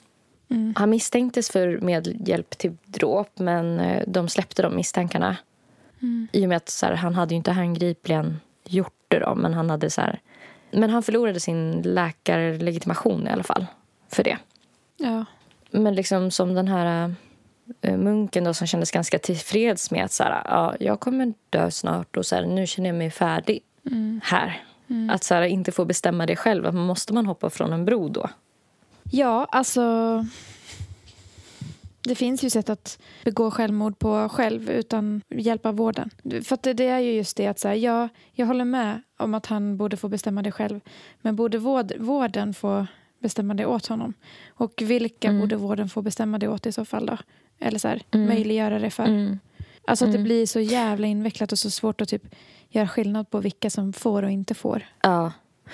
[0.50, 0.74] Mm.
[0.76, 5.36] Han misstänktes för medhjälp till dråp men eh, de släppte de misstankarna.
[6.02, 6.28] Mm.
[6.32, 9.54] I och med att så här, han hade ju inte handgripligen gjort det då, men
[9.54, 10.20] han hade så här,
[10.70, 13.66] Men han förlorade sin läkarlegitimation i alla fall
[14.08, 14.38] för det.
[14.96, 15.24] Ja.
[15.70, 17.12] Men liksom som den här eh,
[17.82, 22.16] munken då som kändes ganska tillfreds med att så här, ja, jag kommer dö snart
[22.16, 23.60] och så här, nu känner jag mig färdig
[24.22, 24.62] här.
[25.10, 26.66] Att så här, inte få bestämma det själv.
[26.66, 28.30] Att Måste man hoppa från en bro då?
[29.10, 30.26] Ja, alltså...
[32.02, 36.10] Det finns ju sätt att begå självmord på själv utan hjälp av vården.
[36.44, 39.46] För det, är ju just det att så här, ja, jag håller med om att
[39.46, 40.80] han borde få bestämma det själv.
[41.20, 42.86] Men borde vård, vården få
[43.18, 44.14] bestämma det åt honom?
[44.48, 45.40] Och vilka Mm.
[45.40, 47.16] borde vården få bestämma det åt i så fall då?
[47.60, 48.26] Eller så här, Mm.
[48.26, 49.04] möjliggöra det för.
[49.04, 49.38] Mm.
[49.84, 50.24] Alltså att det Mm.
[50.24, 52.22] blir så jävla invecklat och så svårt att typ
[52.70, 54.82] göra skillnad på vilka som får och inte får.
[55.02, 55.32] Ja.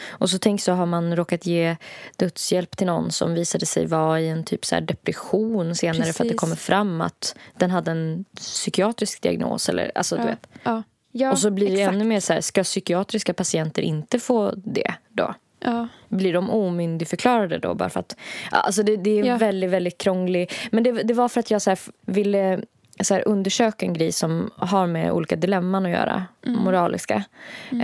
[0.08, 1.76] Och så tänk så har man råkat ge
[2.16, 6.16] dödshjälp till någon som visade sig vara i en typ så depression senare för att
[6.16, 6.38] det Precis.
[6.40, 9.68] kommer fram att den hade en psykiatrisk diagnos.
[9.68, 10.26] Eller, alltså, du Ja.
[10.28, 10.46] vet.
[10.62, 10.82] Ja.
[11.12, 11.94] Ja, Och så blir det exakt.
[11.94, 15.34] ännu mer så här, ska psykiatriska patienter inte få det då?
[15.60, 15.88] Ja.
[16.08, 17.74] Blir de omyndigförklarade då?
[17.74, 18.16] Bara för att,
[18.50, 19.36] alltså det, det är Ja.
[19.36, 20.52] väldigt, väldigt krångligt.
[20.70, 22.60] Men det, det var för att jag så här, ville
[23.00, 26.60] så här, undersöka en grej som har med olika dilemman att göra, Mm.
[26.60, 27.24] moraliska.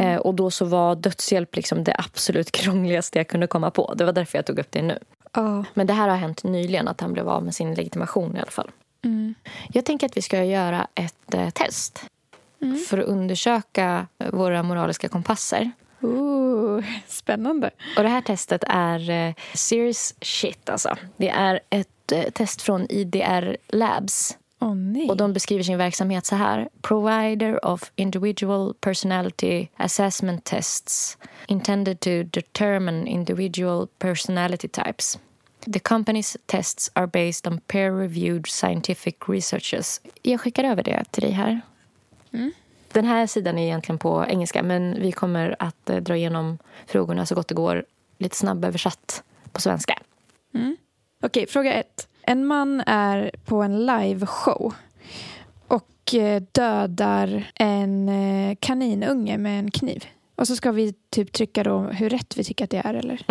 [0.00, 3.94] Eh, och då så var dödshjälp liksom det absolut krångligaste jag kunde komma på.
[3.96, 4.98] Det var därför jag tog upp det nu.
[5.32, 5.64] Ja.
[5.74, 8.50] Men det här har hänt nyligen, att han blev av med sin legitimation i alla
[8.50, 8.70] fall.
[9.04, 9.34] Mm.
[9.72, 12.04] Jag tänker att vi ska göra ett eh, test
[12.88, 15.70] för att undersöka våra moraliska kompasser.
[16.00, 16.41] Ooh,
[17.06, 17.70] spännande.
[17.96, 20.96] Och det här testet är eh, serious shit alltså.
[21.16, 24.36] Det är ett eh, test från IDR Labs.
[24.70, 25.08] Nej.
[25.08, 26.68] Och de beskriver sin verksamhet så här.
[26.82, 35.18] Provider of individual personality assessment tests intended to determine individual personality types.
[35.72, 40.00] The company's tests are based on peer-reviewed scientific researches.
[40.22, 41.60] Jag skickar över det till dig här.
[42.92, 47.26] Den här sidan är egentligen på engelska men vi kommer att eh, dra igenom frågorna
[47.26, 47.84] så gott det går
[48.18, 49.98] lite snabböversatt på svenska.
[51.22, 52.08] Okej, fråga ett.
[52.22, 54.74] En man är på en liveshow
[55.68, 60.04] och eh, dödar en eh, kaninunge med en kniv.
[60.34, 62.94] Och så ska vi typ trycka då hur rätt vi tycker att det är.
[62.94, 63.24] Eller?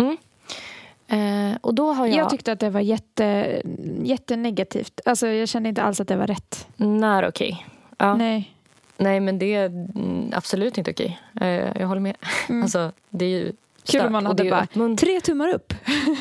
[1.08, 2.16] Eh, och då har jag...
[2.16, 3.62] Jag tyckte att det var jätte,
[4.02, 5.00] jättenegativt.
[5.04, 6.66] Alltså, jag kände inte alls att det var rätt.
[6.76, 7.66] När okej.
[7.98, 8.16] Ja.
[8.16, 8.54] Nej.
[8.96, 9.20] Nej.
[9.20, 11.20] men det är mm, absolut inte okej.
[11.40, 11.48] Eh,
[11.80, 12.16] jag håller med.
[12.48, 13.52] Alltså, det är ju
[13.84, 15.74] Kul om man hade bara uppmunt- tre tummar upp.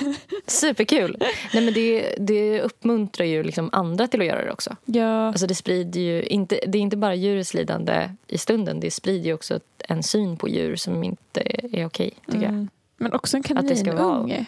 [0.47, 1.17] Superkul!
[1.53, 4.75] Nej, men det, det uppmuntrar ju liksom andra till att göra det också.
[4.86, 8.79] Ja, Alltså det sprider ju inte, det är inte bara djurets lidande i stunden.
[8.79, 11.41] Det sprider ju också en syn på djur som inte
[11.73, 12.49] är okej, tycker jag.
[12.49, 12.69] mm.
[12.97, 14.45] Men också en Att det ska vara- kaninunge.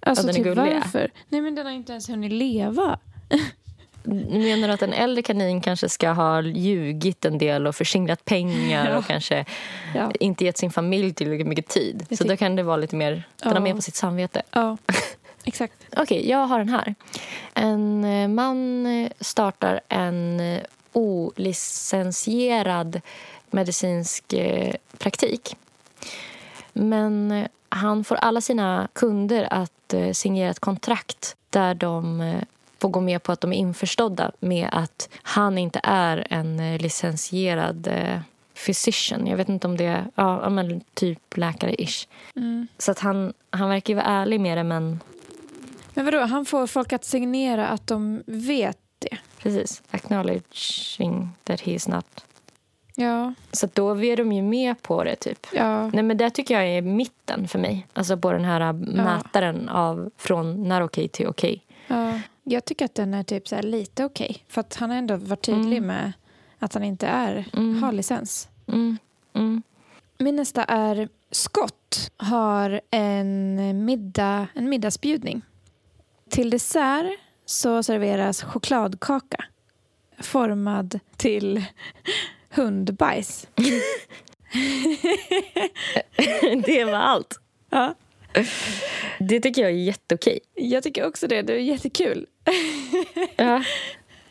[0.00, 0.74] Alltså, den är typ gullig.
[0.74, 1.10] varför?
[1.28, 2.98] Nej, men den har inte ens hunnit leva.
[4.02, 8.90] Menar du att en äldre kanin kanske ska ha ljugit en del och förskingrat pengar
[8.90, 8.96] Ja.
[8.98, 9.44] och kanske
[9.94, 10.10] Ja.
[10.20, 12.06] inte gett sin familj tillräckligt mycket tid?
[12.08, 13.60] Jag Så då kan det vara lite mer, den har Ja.
[13.60, 14.42] mer på sitt samvete.
[14.50, 14.76] Ja,
[15.44, 15.74] exakt.
[15.96, 16.94] Okej, jag har den här.
[17.54, 20.60] En eh, man eh, startar en eh,
[20.92, 23.00] olicensierad
[23.50, 24.34] medicinsk
[24.98, 25.56] praktik.
[26.72, 32.20] Men han får alla sina kunder att signera ett kontrakt där de
[32.80, 36.80] får gå med på att de är införstådda med att han inte är en eh,
[36.80, 38.20] licensierad eh,
[38.66, 39.26] physician.
[39.26, 42.08] Jag vet inte om det är ja, ja, men typ läkare-ish.
[42.36, 42.66] Mm.
[42.78, 45.00] Så att han, han verkar ju vara ärlig med det, men
[45.94, 49.18] Men vadå, han får folk att signera att de vet det?
[49.42, 49.82] Precis.
[49.90, 52.24] Acknowledging that he is not.
[52.94, 55.46] Ja, Så då är de ju med på det, typ.
[55.52, 55.86] ja.
[55.90, 57.86] Nej, men det tycker jag är mitten för mig.
[57.92, 61.62] Alltså på den här mätaren av från när okej till okej.
[61.86, 62.20] ja.
[62.50, 64.44] Jag tycker att den är typ så lite okej.
[64.48, 65.86] För att han har ändå varit tydlig Mm.
[65.86, 66.12] med
[66.58, 67.82] att han inte är, Mm.
[67.82, 68.48] har licens.
[68.68, 68.98] Mm.
[69.34, 69.62] Mm.
[70.18, 75.42] Min nästa är Scott har en, middag, en middagsbjudning.
[76.30, 79.44] Till dessert så serveras chokladkaka
[80.18, 81.64] formad till
[82.50, 83.46] hundbajs.
[86.66, 87.40] det var allt.
[87.70, 87.94] Ja.
[89.18, 90.40] Det tycker jag är jätteokej.
[90.54, 91.42] Jag tycker också det.
[91.42, 92.26] Det är jättekul.
[93.36, 93.62] Ja.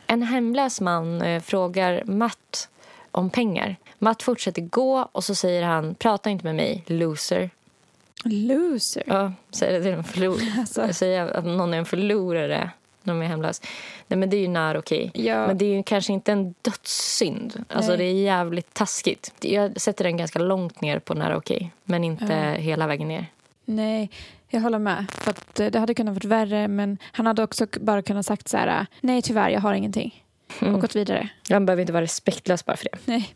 [0.08, 2.70] En hemlös man eh, frågar Matt
[3.12, 3.76] om pengar.
[4.00, 7.50] Matt fortsätter gå och så säger han prata inte med mig, loser.
[8.24, 9.04] Loser.
[9.08, 10.54] Ja, säger det till en förlorare.
[10.60, 10.94] Alltså.
[10.94, 12.70] Säger att någon är en förlorare
[13.04, 13.62] när de är hemlös.
[14.08, 15.12] Nej, men det är ju när okej.
[15.14, 15.48] Ja.
[15.48, 17.66] Men det är ju kanske inte en dödssynd.
[17.70, 17.98] Alltså Nej.
[17.98, 19.34] det är jävligt taskigt.
[19.40, 21.72] Jag sätter den ganska långt ner på när okej.
[21.84, 22.62] Men inte Ja.
[22.62, 23.26] hela vägen ner.
[23.66, 24.10] Nej,
[24.50, 25.12] jag håller med.
[25.12, 28.48] För att eh, det hade kunnat varit värre men han hade också bara kunnat sagt
[28.48, 30.26] så här nej tyvärr jag har ingenting
[30.62, 30.76] Mm.
[30.76, 31.30] och gått vidare.
[31.52, 32.98] Man behöver inte vara respektlös bara för det.
[33.06, 33.34] Nej.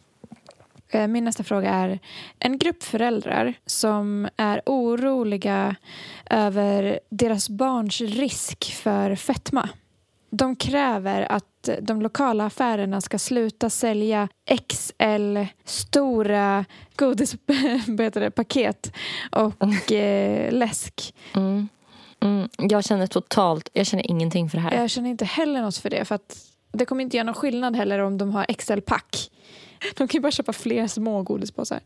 [0.89, 1.99] Eh, Min nästa fråga är
[2.39, 5.75] en grupp föräldrar som är oroliga
[6.29, 9.69] över deras barns risk för fetma.
[10.35, 14.27] De kräver att de lokala affärerna ska sluta sälja
[14.67, 16.65] XL stora
[16.95, 18.91] godispaket
[19.31, 21.15] och eh, läsk.
[21.35, 21.67] Mm.
[22.19, 22.49] Mm.
[22.57, 24.81] Jag känner totalt, jag känner ingenting för det här.
[24.81, 26.05] Jag känner inte heller något för det.
[26.05, 26.19] För
[26.71, 29.29] det kommer inte göra någon skillnad heller om de har XL-pack.
[29.97, 31.79] De kan ju bara köpa fler små godispåsar.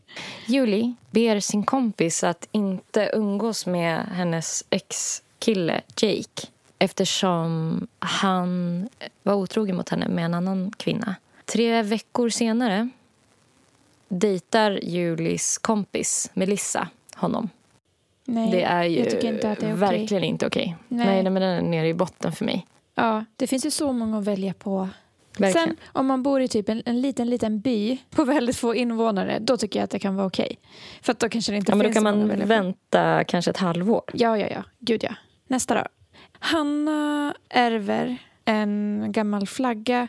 [0.46, 6.46] Julie ber sin kompis att inte umgås med hennes ex-kille Jake
[6.78, 8.88] eftersom han
[9.22, 11.14] var otrogen mot henne med en annan kvinna.
[11.44, 12.88] Tre veckor senare
[14.08, 17.48] dejtar Julies kompis Melissa honom.
[18.24, 19.72] Nej, det är ju inte det är okej.
[19.72, 20.76] verkligen inte okej.
[20.88, 21.06] Nej.
[21.06, 21.22] Nej.
[21.22, 22.66] Men den är nere i botten för mig.
[22.94, 24.88] Ja, det finns ju så många att välja på.
[25.38, 25.68] Verkligen.
[25.68, 29.38] Sen om man bor i typ en, en liten, liten by på väldigt få invånare,
[29.38, 30.58] då tycker jag att det kan vara okej.
[31.02, 32.46] För då kanske det inte ja, men då kan man på.
[32.46, 34.02] vänta kanske ett halvår.
[34.12, 34.64] Ja, ja, ja.
[34.78, 35.14] Gud ja.
[35.46, 35.84] Nästa då.
[36.38, 40.08] Hanna ärver en gammal flagga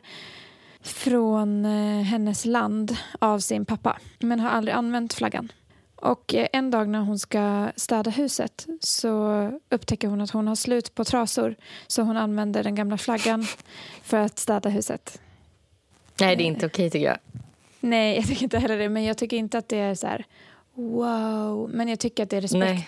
[0.82, 5.52] från eh, hennes land av sin pappa, men har aldrig använt flaggan.
[5.96, 10.56] Och eh, en dag när hon ska städa huset så upptäcker hon att hon har
[10.56, 11.56] slut på trasor
[11.88, 13.48] så hon använder den gamla flaggan
[14.04, 15.22] för att städa huset.
[16.20, 17.18] Nej, det är inte okej tycker jag.
[17.80, 20.26] Nej, jag tycker inte heller det, men jag tycker inte att det är så här
[20.74, 22.86] wow, men jag tycker att det är Nej.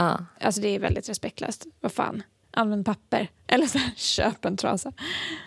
[0.00, 0.24] Ja.
[0.40, 1.66] Alltså det är väldigt respektlöst.
[1.80, 3.28] Vad fan, använd papper.
[3.46, 4.92] Eller så här, köp en trasa.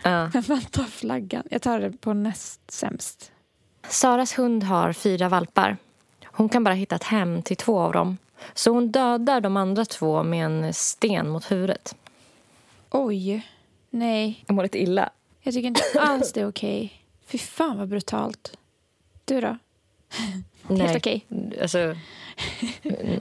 [0.03, 0.29] Ja.
[0.33, 1.43] Men man tar flaggan.
[1.51, 3.31] Jag tar det på näst sämst.
[3.87, 5.77] Saras hund har fyra valpar.
[6.25, 8.17] Hon kan bara hitta ett hem till två av dem.
[8.53, 11.95] Så hon dödar de andra två med en sten mot huvudet.
[12.89, 13.47] Oj.
[13.89, 15.09] Nej, Jag mår lite illa.
[15.41, 17.03] jag tycker inte alls det är okej.
[17.25, 18.57] Fy fan vad brutalt.
[19.25, 19.57] Du då?
[20.67, 20.97] Nej.
[20.97, 21.25] okej.
[21.61, 21.95] Alltså,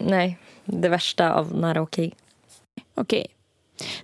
[0.01, 2.13] nej, det värsta av nära okej.
[2.95, 3.27] Okej.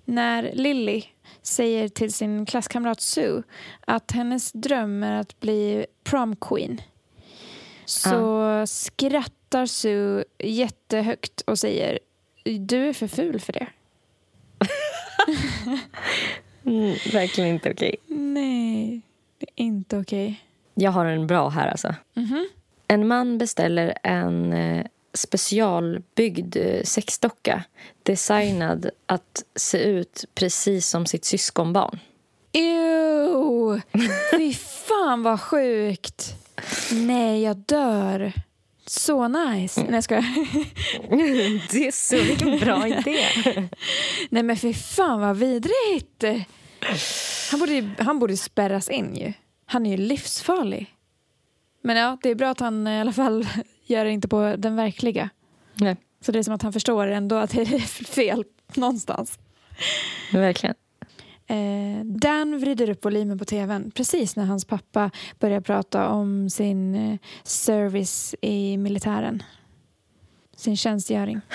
[0.04, 1.02] När Lily
[1.42, 3.42] säger till sin klasskamrat Sue
[3.80, 6.80] att hennes dröm är att bli prom queen
[7.84, 11.98] så skrattar Sue jättehögt och säger
[12.44, 13.66] du är för ful för det.
[16.64, 17.96] Mm, verkligen inte okej.
[18.06, 19.00] Nej,
[19.38, 20.44] det är inte okej.
[20.74, 21.94] Jag har en bra här alltså.
[22.14, 22.48] Mhm.
[22.88, 27.64] En man beställer en eh, specialbyggd eh, sexdocka
[28.02, 31.98] designad att se ut precis som sitt syskonbarn.
[32.52, 33.80] Ew!
[34.30, 34.54] Fy
[34.88, 36.34] fan vad sjukt!
[36.92, 38.32] Nej, jag dör.
[38.86, 39.82] Så nice.
[39.82, 40.24] Nej, jag skojar.
[41.72, 43.26] Det är så vilken bra idé.
[44.30, 46.24] Nej, men fy fan vad vidrigt.
[47.50, 49.32] Han borde, han borde spärras in ju.
[49.66, 50.94] Han är ju livsfarlig.
[51.82, 53.46] Men ja, det är bra att han i alla fall
[53.88, 55.28] gör det inte på den verkliga.
[55.74, 59.38] Nej, Så det är som att han förstår ändå att det är fel någonstans.
[60.32, 60.74] verkligen.
[61.46, 66.94] Eh, Dan vrider upp volymen på tvn precis när hans pappa börjar prata om sin
[66.94, 69.42] eh, service i militären.
[70.56, 71.40] Sin tjänstgöring.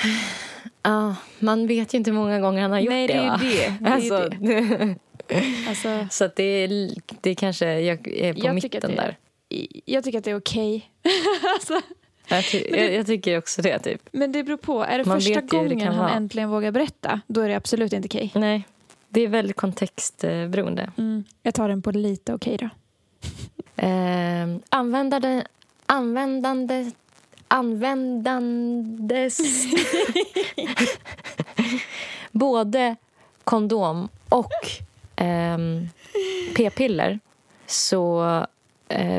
[0.86, 3.45] Ja, man vet ju inte hur många gånger han har gjort Nej, det är det.
[3.79, 4.95] det, är Alltså, det.
[5.69, 6.89] Alltså, så det är,
[7.21, 9.17] det kanske jag är på Jag mitten det- där.
[9.86, 10.91] jag tycker att det är okej.
[11.55, 11.81] alltså,
[12.28, 13.80] Jag, ty, jag, jag tycker också det.
[13.80, 14.09] Typ.
[14.11, 14.84] men det beror på.
[14.84, 16.09] Är det Man första det gången kan han vara.
[16.11, 18.32] äntligen vågar berätta, då är det absolut inte okej.
[18.36, 18.63] Nej,
[19.09, 20.91] det är väldigt kontextberoende.
[20.97, 22.69] Mm, jag tar den på lite okej då.
[23.84, 25.43] Eh, användande,
[25.86, 26.91] användande,
[27.47, 29.39] användandes...
[32.32, 32.95] Både
[33.43, 34.51] kondom och
[35.15, 35.89] ehm,
[36.55, 37.19] p-piller
[37.67, 38.45] så eh,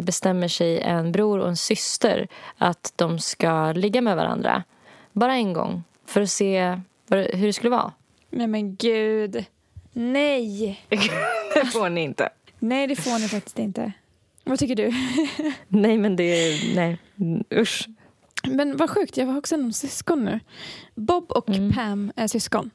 [0.02, 4.62] bestämmer sig en bror och en syster att de ska ligga med varandra
[5.12, 7.92] bara en gång för att se hur det skulle vara.
[8.30, 9.44] Nej men gud.
[9.92, 10.80] Nej.
[11.54, 12.28] Det får ni inte.
[12.58, 13.92] Nej, det får ni faktiskt inte.
[14.44, 14.92] Vad tycker du?
[15.68, 16.74] Nej, men det är...
[16.74, 16.98] Nej,
[17.54, 17.88] usch.
[18.48, 20.40] Men vad sjukt, jag var också om syskon nu.
[20.94, 21.72] Bob och Mm.
[21.72, 22.70] Pam är syskon.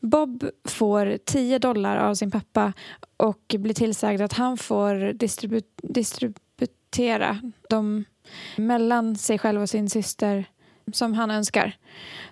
[0.00, 2.72] Bob får 10 dollar av sin pappa
[3.16, 7.38] och blir tillsagd att han får distribu- distributera
[7.70, 8.04] dem
[8.56, 10.44] mellan sig själv och sin syster
[10.92, 11.76] som han önskar.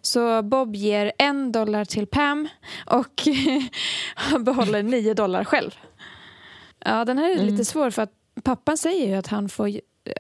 [0.01, 2.49] Så Bob ger en dollar till Pam
[2.87, 3.23] och
[4.15, 5.71] han behåller 9 dollar själv.
[6.79, 7.47] Ja, den här är Mm.
[7.47, 8.13] lite svår för att
[8.43, 9.71] pappan säger ju att han får,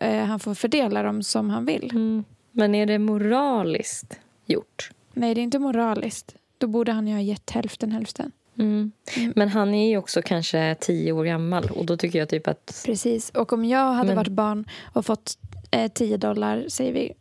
[0.01, 1.91] eh, han får fördela dem som han vill.
[1.91, 2.25] Mm.
[2.53, 4.91] Men är det moraliskt gjort?
[5.13, 6.35] Nej, det är inte moraliskt.
[6.65, 8.33] Då borde han ju ha gett hälften hälften.
[8.59, 8.93] Mm.
[9.17, 9.33] Mm.
[9.37, 12.83] Men han är ju också kanske tio år gammal och då tycker jag typ att...
[12.87, 13.31] Precis.
[13.31, 15.39] Och om jag hade Men- varit barn och fått
[15.71, 17.13] eh, 10 dollar, säger vi,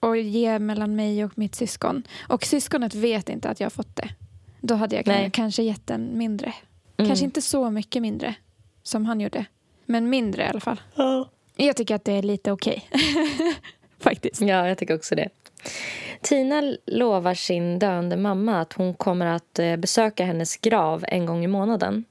[0.00, 3.96] och ge mellan mig och mitt syskon och syskonet vet inte att jag har fått
[3.96, 4.08] det,
[4.60, 5.30] då hade jag Nej.
[5.32, 6.54] kanske gett den mindre.
[6.96, 7.08] Mm.
[7.08, 8.34] Kanske inte så mycket mindre
[8.82, 9.44] som han gjorde.
[9.86, 10.80] Men mindre i alla fall.
[11.56, 12.88] Jag tycker att det är lite okej.
[13.98, 14.40] Faktiskt.
[14.40, 15.28] Ja, jag tycker också det.
[16.20, 21.44] Tina lovar sin döende mamma att hon kommer att eh, besöka hennes grav en gång
[21.44, 22.04] i månaden.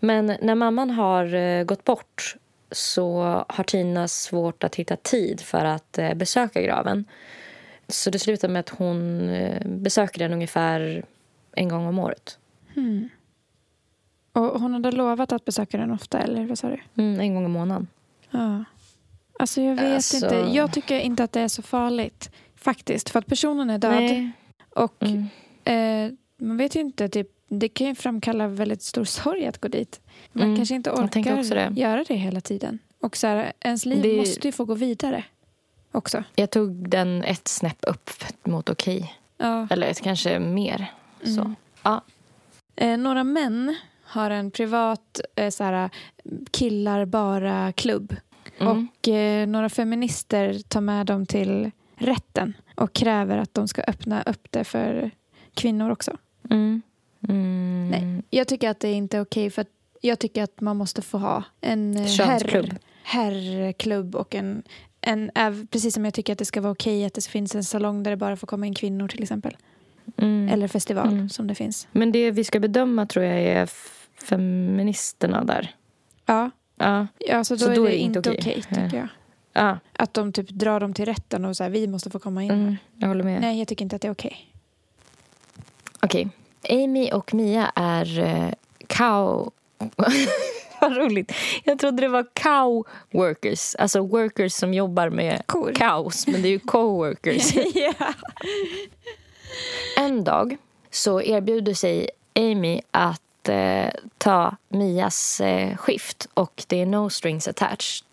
[0.00, 2.36] Men när mamman har eh, gått bort
[2.70, 7.04] så har Tina svårt att hitta tid för att eh, besöka graven.
[7.88, 9.30] Så det slutar med att hon
[9.64, 11.04] besöker den ungefär
[11.52, 12.38] en gång om året.
[12.74, 13.08] Hmm.
[14.32, 17.02] Och hon hade lovat att besöka den ofta, eller vad sa du?
[17.02, 17.86] Mm, en gång i månaden.
[18.30, 18.64] Ja.
[19.38, 20.36] Alltså jag vet Alltså- inte.
[20.36, 22.30] Jag tycker inte att det är så farligt.
[22.64, 23.10] Faktiskt.
[23.10, 23.92] För att personen är död.
[24.02, 24.30] Nej.
[24.70, 25.26] Och Mm.
[25.64, 27.08] eh, man vet ju inte.
[27.08, 30.00] Typ, det kan ju framkalla väldigt stor sorg att gå dit.
[30.32, 31.80] Man Mm, kanske inte orkar det.
[31.80, 32.78] göra det hela tiden.
[33.00, 35.24] Och så här, ens liv Det- måste ju få gå vidare.
[35.92, 36.24] Också.
[36.34, 38.10] Jag tog den ett snäpp upp
[38.44, 39.14] mot okej.
[39.38, 39.66] Ja.
[39.70, 40.92] Eller ett, kanske mer.
[41.22, 41.40] Så.
[41.40, 41.54] Mm.
[41.82, 42.00] Ja.
[42.76, 45.90] Eh, några män har en privat eh, så här,
[46.50, 48.16] killar bara-klubb.
[48.58, 48.88] Mm.
[49.02, 51.70] Och eh, några feminister tar med dem till
[52.04, 55.10] rätten och kräver att de ska öppna upp det för
[55.54, 56.16] kvinnor också.
[56.50, 56.82] Mm.
[57.28, 57.88] Mm.
[57.90, 58.22] Nej.
[58.30, 59.66] Jag tycker att det är inte okej för
[60.00, 62.74] jag tycker att man måste få ha en Könsklubb.
[63.02, 64.62] herr, herrklubb och en,
[65.00, 65.30] en
[65.70, 68.10] precis som jag tycker att det ska vara okej att det finns en salong där
[68.10, 69.56] det bara får komma in kvinnor till exempel.
[70.16, 70.48] Mm.
[70.52, 71.28] Eller festival Mm.
[71.28, 71.88] som det finns.
[71.92, 73.68] Men det vi ska bedöma tror jag är
[74.28, 75.74] feministerna där.
[76.26, 77.06] Ja, Ja.
[77.18, 78.84] ja så då, Så är då det inte okej Nej.
[78.84, 79.08] tycker jag.
[79.54, 79.78] Ja.
[79.92, 82.50] Att de typ drar dem till rätten och så här, vi måste få komma in
[82.50, 82.64] Mm.
[82.66, 82.76] här.
[82.98, 83.40] Jag håller med.
[83.40, 84.54] Nej, jag tycker inte att det är okej.
[86.02, 86.28] Okej.
[86.70, 88.48] Amy och Mia är eh,
[88.86, 89.50] cow...
[90.80, 91.32] Vad roligt.
[91.64, 93.74] Jag trodde det var cow workers.
[93.78, 95.72] Alltså workers som jobbar med Kor.
[95.74, 96.26] cows.
[96.26, 97.54] Men det är ju co-workers.
[99.98, 100.56] En dag
[100.90, 103.86] så erbjuder sig Amy att eh,
[104.18, 108.04] ta Mias eh, skift och det är no strings attached.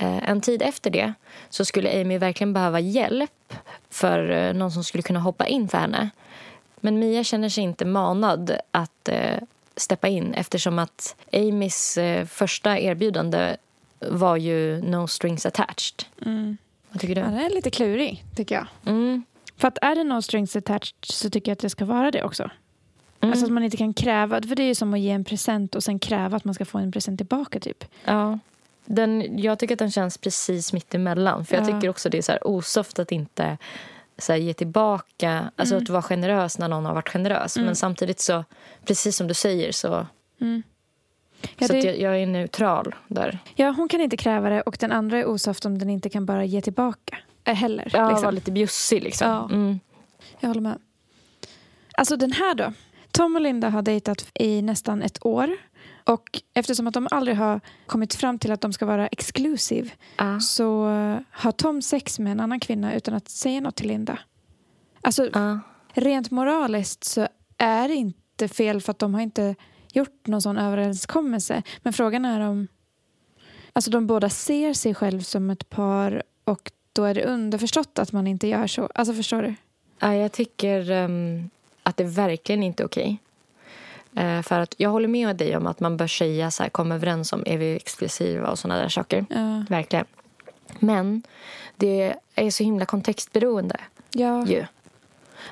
[0.00, 1.14] Eh, en tid efter det
[1.48, 3.54] så skulle Amy verkligen behöva hjälp
[3.90, 6.10] för eh, någon som skulle kunna hoppa in för henne.
[6.76, 9.42] Men Mia känner sig inte manad att eh,
[9.76, 11.98] steppa in eftersom att Amys
[12.28, 13.56] första erbjudande
[13.98, 16.04] var ju no strings attached.
[16.26, 16.56] Mm.
[16.90, 17.20] Vad tycker du?
[17.20, 18.66] Ja, den är lite klurig, tycker jag.
[18.86, 19.24] Mm.
[19.56, 22.22] För att är det no strings attached så tycker jag att det ska vara det
[22.22, 22.50] också.
[23.20, 23.32] Mm.
[23.32, 25.74] Alltså att man inte kan kräva, för det är ju som att ge en present
[25.74, 27.84] och sen kräva att man ska få en present tillbaka typ.
[28.04, 28.38] Ja.
[28.94, 31.44] Den, jag tycker att den känns precis mitt emellan.
[31.44, 31.74] För jag Ja.
[31.74, 33.58] tycker också det är så här osoft att inte
[34.18, 35.50] så här, ge tillbaka.
[35.56, 35.82] Alltså Mm.
[35.82, 37.56] att vara generös när någon har varit generös.
[37.56, 37.66] Mm.
[37.66, 38.44] Men samtidigt så,
[38.84, 40.06] precis som du säger så,
[40.40, 40.62] Mm.
[41.58, 43.38] Ja, så det- att jag, jag är neutral där.
[43.54, 46.26] ja, hon kan inte kräva det och den andra är osoft om den inte kan
[46.26, 47.18] bara ge tillbaka.
[47.44, 47.88] Äh, heller.
[47.92, 48.22] Ja, liksom.
[48.22, 49.28] vara lite bjussig liksom.
[49.30, 49.44] Ja.
[49.44, 49.80] Mm.
[50.40, 50.78] Jag håller med.
[51.94, 52.72] Alltså den här då.
[53.10, 55.56] Tom och Linda har dejtat i nästan ett år.
[56.10, 60.40] Och eftersom att de aldrig har kommit fram till att de ska vara exclusive Ja.
[60.40, 60.84] så
[61.30, 64.18] har Tom sex med en annan kvinna utan att säga något till Linda.
[65.02, 65.60] Alltså Ja.
[65.92, 69.54] rent moraliskt så är det inte fel för att de har inte
[69.92, 71.62] gjort någon sån överenskommelse.
[71.82, 72.68] Men frågan är om
[73.72, 78.12] alltså de båda ser sig själv som ett par och då är det underförstått att
[78.12, 78.88] man inte gör så.
[78.94, 79.54] Alltså förstår du?
[79.98, 81.50] Ja, jag tycker ehm,
[81.82, 83.18] att det verkligen inte är okej.
[84.14, 86.94] Eh, för att jag håller med dig om att man bör säga så här, komma
[86.94, 89.26] överens om är vi exklusiva och såna där saker.
[89.30, 89.64] Ja.
[89.68, 90.06] Verkligen.
[90.78, 91.22] Men
[91.76, 93.76] det är så himla kontextberoende
[94.12, 94.46] Ja.
[94.46, 94.64] ju.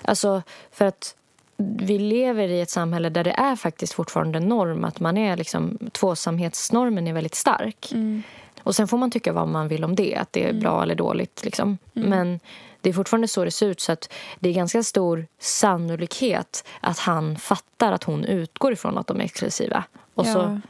[0.03, 0.43] Alltså
[0.73, 1.15] för att
[1.57, 5.79] vi lever i ett samhälle där det är faktiskt fortfarande norm att man är liksom
[5.93, 7.93] tvåsamhetsnormen är väldigt stark.
[7.93, 8.23] Mm.
[8.63, 10.95] Och sen får man tycka vad man vill om det, att det är bra eller
[10.95, 11.79] dåligt liksom.
[11.95, 12.09] Mm.
[12.11, 12.41] Men
[12.81, 16.99] det är fortfarande så det ser ut så att det är ganska stor sannolikhet att
[16.99, 19.85] han fattar att hon utgår ifrån att de är exklusiva.
[20.15, 20.33] Och ja.
[20.33, 20.61] så,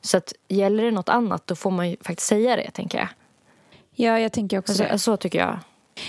[0.00, 3.08] så att gäller det något annat då får man ju faktiskt säga det tänker jag.
[3.94, 5.58] ja, jag tänker också Alltså, så tycker jag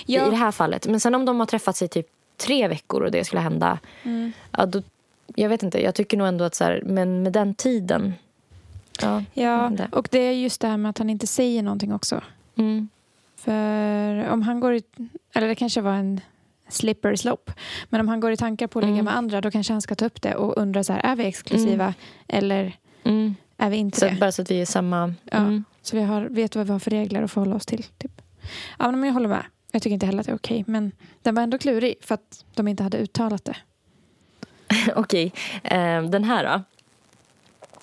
[0.05, 0.27] Ja.
[0.27, 0.87] i det här fallet.
[0.87, 3.79] Men sen om de har träffats i typ tre veckor och det skulle hända.
[4.03, 4.31] Mm.
[4.51, 4.81] Ja, då,
[5.35, 8.13] jag vet inte, jag tycker nog ändå att så här, men med den tiden.
[9.01, 9.23] Ja.
[9.33, 12.21] Ja, och det är just det här med att han inte säger någonting också.
[12.55, 12.89] Mm.
[13.37, 14.83] För om han går i,
[15.33, 16.21] eller det kanske var en
[16.69, 17.53] slippery slope,
[17.89, 19.05] men om han går i tankar på att ligga Mm.
[19.05, 21.25] med andra då kanske han ska ta upp det och undra så här, är vi
[21.25, 21.93] exklusiva
[22.27, 22.73] eller
[23.03, 23.35] Mm.
[23.57, 24.15] är vi inte Så det?
[24.19, 25.13] bara så att vi är samma.
[25.23, 25.37] Ja.
[25.37, 25.63] Mm.
[25.81, 27.83] Så vi har, vet vad vi har för regler att förhålla oss till.
[27.83, 28.21] Typ.
[28.79, 29.45] Ja, men jag håller med.
[29.71, 32.45] Jag tycker inte heller att det är okej, men den var ändå klurig för att
[32.55, 33.55] de inte hade uttalat det.
[34.95, 35.33] Okej,
[35.63, 36.63] eh, den här då.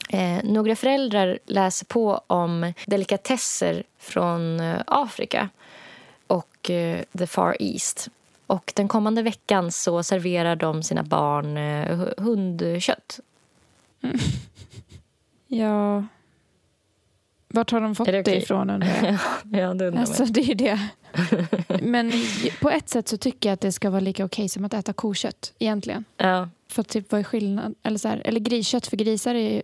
[0.09, 5.49] Eh, några föräldrar läser på om delikatesser från eh, Afrika
[6.27, 8.09] och eh, the far east.
[8.47, 13.21] Och den kommande veckan så serverar de sina barn eh, hu- hundkött.
[15.47, 16.05] Ja.
[17.49, 18.43] Vart har de fått Är det det, okej?
[18.43, 19.19] ifrån undrar jag?
[19.61, 20.89] Ja, det undrar Alltså det är det.
[21.83, 22.13] Men
[22.61, 24.93] på ett sätt så tycker jag att det ska vara lika okej som att äta
[24.93, 26.05] kokött egentligen.
[26.17, 26.49] Ja.
[26.69, 27.75] För typ vad är skillnad?
[27.83, 29.63] Eller, så här, eller griskött för grisar är ju,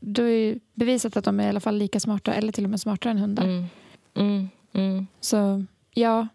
[0.00, 2.80] då är bevisat att de är i alla fall lika smarta eller till och med
[2.80, 3.44] smartare än hundar.
[3.44, 3.66] Mm.
[4.14, 4.48] Mm.
[4.72, 5.06] Mm.
[5.20, 5.64] Så
[5.94, 6.28] ja,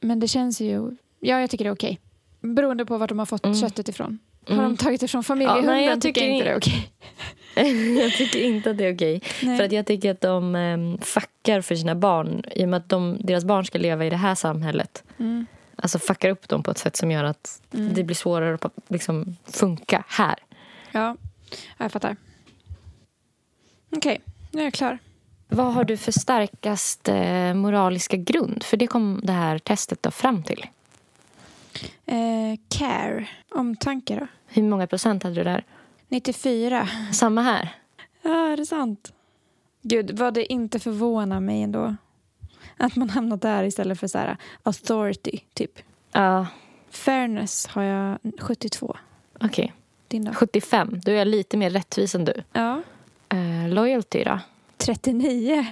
[0.00, 0.96] men det känns ju...
[1.20, 2.00] Ja, jag tycker det är okej.
[2.40, 3.56] Beroende på vart de har fått Mm.
[3.60, 4.18] köttet ifrån.
[4.46, 4.64] Har Mm.
[4.64, 6.90] de tagit det från Ja, familjehunden nej, jag tycker jag inte det är okej.
[8.02, 9.22] jag tycker inte att det är okej.
[9.42, 9.56] Nej.
[9.58, 12.88] För att jag tycker att de um, fuckar för sina barn i och med att
[12.88, 15.04] de, deras barn ska leva i det här samhället.
[15.18, 15.46] Mm.
[15.76, 19.36] Alltså fuckar upp dem på ett sätt som gör att det blir svårare att liksom,
[19.46, 20.34] funka här.
[20.92, 21.16] Ja,
[21.78, 22.16] jag fattar.
[23.96, 24.20] Okej,
[24.50, 24.98] nu är jag klar.
[25.48, 28.62] Vad har du för starkaste moraliska grund?
[28.62, 30.66] För det kom det här testet då fram till.
[32.06, 34.26] Eh, care, omtanke då?
[34.46, 35.64] Hur många procent hade du där?
[36.08, 36.88] 94.
[37.12, 37.68] Samma här.
[38.22, 39.12] Ja, är det sant?
[39.82, 41.96] Gud, vad det inte förvånar mig ändå.
[42.76, 45.78] Att man hamnat där istället för så här authority, typ.
[46.12, 46.46] Ja,
[46.90, 48.96] Fairness har jag 72.
[49.40, 49.72] okej.
[50.08, 50.32] Din då?
[50.32, 51.00] 75.
[51.04, 52.42] Då är jag lite mer rättvis än du.
[52.52, 52.82] Ja.
[53.34, 54.40] Eh, loyalty då?
[54.76, 55.66] 39.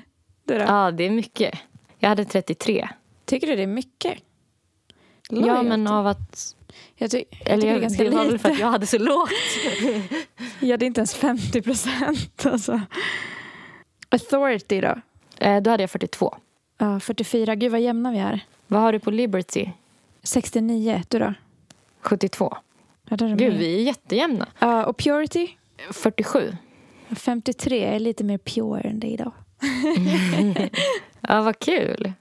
[0.45, 0.61] Du då?
[0.65, 1.59] Ja, det är mycket.
[1.99, 2.89] Jag hade 33.
[3.25, 4.15] Tycker du det är mycket?
[5.31, 5.69] Ja, Loyalty.
[5.69, 6.57] men av att...
[6.97, 8.39] Jag, ty- jag tycker det är ganska det var väl lite.
[8.43, 9.31] för att jag hade så lågt.
[10.61, 12.47] Ja, det är inte ens 50 procent.
[12.47, 12.81] Alltså.
[14.09, 14.95] Authority då?
[15.39, 16.35] Eh, då hade jag 42.
[16.79, 17.55] Ja, 44.
[17.55, 18.41] Gud vad jämna vi är.
[18.67, 19.71] Vad har du på Liberty?
[20.23, 21.03] 69.
[21.09, 21.35] Du då?
[22.01, 22.57] 72.
[23.09, 24.49] Ja, där är Gud, vi är jättejämna.
[24.59, 25.57] Ja, och purity?
[25.91, 26.57] 47.
[27.15, 27.85] 53.
[27.85, 29.33] Jag är lite mer pure än dig då.
[31.29, 32.13] Ja, vad kul.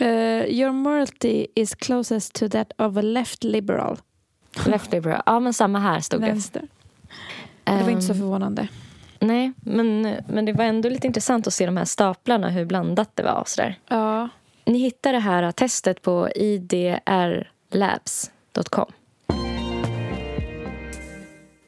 [0.00, 3.98] Uh, your morality is closest to that of a left liberal.
[4.66, 5.22] Left liberal.
[5.26, 6.26] Ja, men samma här stod det.
[6.26, 6.62] Vänster.
[7.64, 8.68] Det var inte så Ehm, förvånande.
[9.20, 13.10] Nej, men, men det var ändå lite intressant att se de här staplarna, hur blandat
[13.14, 13.44] det var.
[13.46, 13.78] Sådär.
[13.88, 14.28] Ja.
[14.64, 17.46] Ni hittar det här testet på idrlabs.com.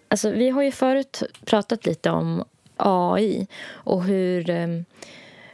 [0.09, 2.45] Alltså, vi har ju förut pratat lite om
[2.79, 4.69] AI och hur eh,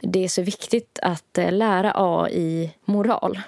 [0.01, 3.39] det är så viktigt att eh, lära AI moral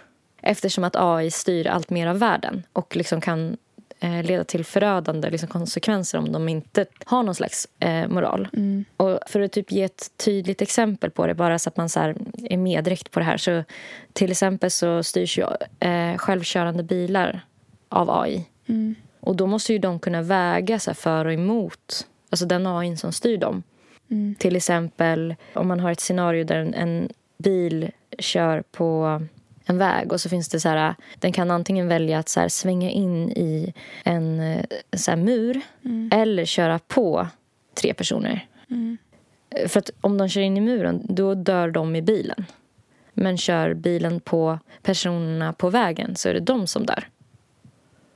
[0.41, 3.57] eftersom att AI styr allt mer av världen och liksom kan
[3.99, 8.47] eh, leda till förödande liksom, konsekvenser om de inte har någon slags eh, moral.
[8.53, 8.86] Mm.
[8.97, 11.99] Och för att typ ge ett tydligt exempel på det, bara så att man så
[12.43, 13.38] är medräkt på det här.
[13.38, 13.63] Så
[14.13, 15.45] till exempel så styrs ju
[15.80, 17.45] eh, självkörande bilar
[17.89, 18.45] av AI.
[18.67, 18.95] Mm.
[19.19, 23.11] Och då måste ju de kunna väga så för och emot alltså den AI som
[23.11, 23.63] styr dem.
[24.11, 24.36] Mm.
[24.39, 29.21] Till exempel om man har ett scenario där en, en bil kör på
[29.65, 32.47] en väg och så finns det så här, den kan antingen välja att så här,
[32.47, 33.73] svänga in i
[34.03, 34.65] en eh,
[34.95, 36.09] så här, mur Mm.
[36.13, 37.28] eller köra på
[37.73, 38.47] tre personer.
[38.69, 38.97] Mm.
[39.67, 42.45] För att om de kör in i muren, då dör de i bilen.
[43.13, 47.07] Men kör bilen på personerna på vägen så är det de som dör.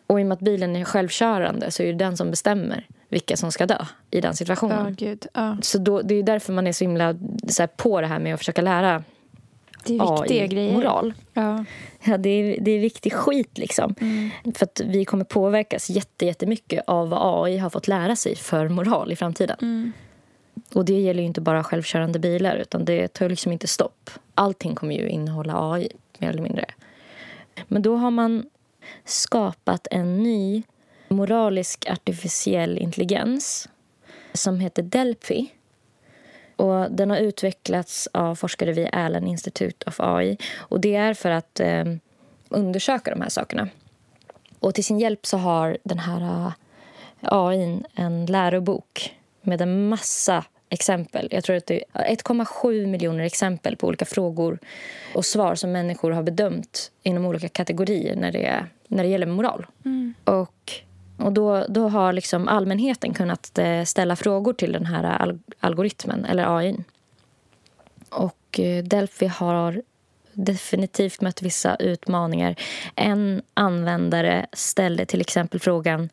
[0.07, 3.37] Och i och med att bilen är självkörande så är det den som bestämmer vilka
[3.37, 4.95] som ska dö i den situationen.
[4.95, 5.25] Gud.
[5.33, 5.57] Ja.
[5.61, 7.15] Så då, det är därför man är så himla
[7.47, 9.03] så här, på det här med att försöka lära
[9.83, 10.71] Det är viktiga grejer.
[10.71, 11.13] AI-moral.
[11.33, 11.65] Ja.
[12.03, 13.95] Ja, det, är, det är viktig skit liksom.
[14.01, 14.29] Mm.
[14.55, 18.69] För att vi kommer påverkas jätte, jättemycket av vad AI har fått lära sig för
[18.69, 19.57] moral i framtiden.
[19.61, 19.91] Mm.
[20.73, 24.09] Och det gäller inte bara självkörande bilar utan det tar liksom inte stopp.
[24.35, 26.65] Allting kommer ju innehålla AI mer eller mindre.
[27.67, 28.45] Men då har man
[29.05, 30.63] skapat en ny
[31.11, 33.69] moralisk artificiell intelligens
[34.33, 35.51] som heter Delphi.
[36.55, 40.37] Och den har utvecklats av forskare vid Allen Institute of AI.
[40.57, 41.85] Och det är för att eh,
[42.49, 43.69] undersöka de här sakerna.
[44.59, 46.53] Och till sin hjälp så har den här eh,
[47.21, 51.27] AI en lärobok med en massa exempel.
[51.31, 54.59] Jag tror att det är 1,7 miljoner exempel på olika frågor
[55.15, 59.65] och svar som människor har bedömt inom olika kategorier när det, när det gäller moral.
[59.85, 60.13] Mm.
[60.23, 60.71] Och,
[61.21, 66.25] och då, då har liksom allmänheten kunnat eh, ställa frågor till den här al- algoritmen,
[66.25, 66.75] eller AI.
[68.09, 69.81] Och eh, Delphi har
[70.33, 72.55] definitivt mött vissa utmaningar.
[72.95, 76.09] En användare ställde till exempel frågan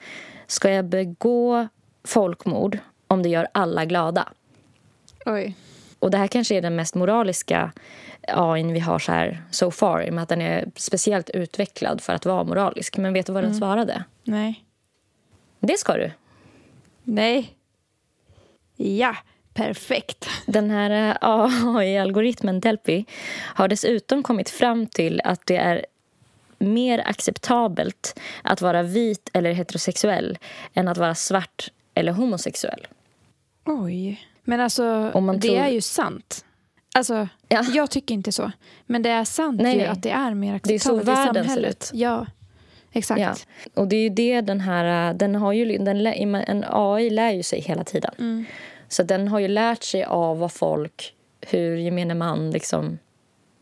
[0.46, 1.68] Ska jag begå
[2.04, 4.28] folkmord om det gör alla glada?
[5.26, 5.54] Oj.
[5.98, 7.72] Och det här kanske är den mest moraliska
[8.28, 12.00] AI vi har så här so far i och med att den är speciellt utvecklad
[12.00, 12.96] för att vara moralisk.
[12.96, 14.04] Men vet du vad den svarade?
[14.24, 14.64] Nej.
[15.60, 16.10] Det ska du.
[17.04, 17.54] Nej.
[18.76, 19.16] Ja,
[19.54, 20.28] perfekt.
[20.46, 21.16] Den här eh,
[21.76, 23.04] AI-algoritmen Delphi
[23.38, 25.86] har dessutom kommit fram till att det är
[26.58, 30.38] mer acceptabelt att vara vit eller heterosexuell
[30.74, 32.86] än att vara svart eller homosexuell.
[33.64, 34.20] Oj.
[34.44, 35.04] Men alltså,
[35.34, 36.44] det tror- är ju sant.
[36.94, 37.64] Alltså, Ja.
[37.72, 38.52] jag tycker inte så.
[38.86, 39.86] Men det är sant Nej, ju nej.
[39.88, 41.90] att det är mer Det är så acceptabelt i världen ser samhället.
[41.94, 41.98] ut.
[41.98, 42.26] Ja,
[42.92, 43.20] exakt.
[43.20, 43.34] Ja.
[43.74, 45.14] Och det är ju det den här...
[45.14, 48.14] Den har ju, den, en AI lär ju sig hela tiden.
[48.18, 48.44] Mm.
[48.88, 52.98] Så den har ju lärt sig av vad folk, hur gemene man liksom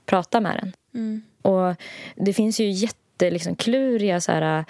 [0.06, 0.72] pratar med den.
[0.94, 1.22] Mm.
[1.42, 1.74] Och
[2.16, 4.64] det finns ju jätte liksom, kluriga så här, äh,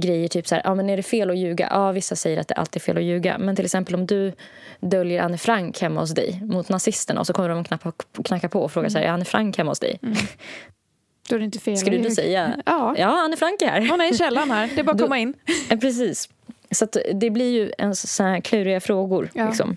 [0.00, 0.28] grejer.
[0.28, 1.68] Typ så här, ja, men är det fel att ljuga?
[1.70, 3.38] Ja, vissa säger att det alltid är fel att ljuga.
[3.38, 4.32] Men till exempel om du
[4.80, 7.92] döljer Anne Frank hemma hos dig mot nazisterna och så kommer de knacka,
[8.24, 9.98] knacka på och frågar så här, är Anne Frank hemma hos dig?
[11.28, 11.76] Då är det inte fel.
[11.76, 13.88] Skulle att du säga Ja, ja, Anne Frank är här?
[13.88, 14.70] hon är i källaren här.
[14.74, 15.34] Det är bara att komma in.
[15.80, 16.28] Precis.
[16.70, 19.30] Så det blir ju en sån här kluriga frågor.
[19.34, 19.46] Ja.
[19.46, 19.76] Liksom.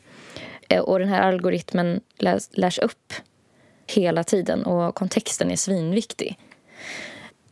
[0.70, 3.14] Eh, Och den här algoritmen läs, lärs upp
[3.88, 6.40] hela tiden och kontexten är svinviktig.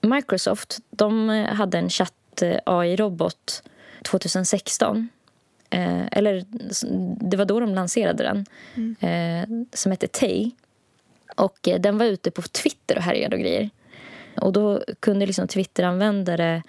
[0.01, 3.63] Microsoft de eh, hade en chatt-AI-robot
[4.03, 5.09] 2016.
[5.69, 6.45] Eh, eller
[7.29, 8.45] det var då de lanserade den.
[9.09, 10.51] Eh, som hette Tay.
[11.35, 13.69] Och eh, den var ute på Twitter och härjade och grejer.
[14.43, 16.63] Och då kunde liksom Twitteranvändare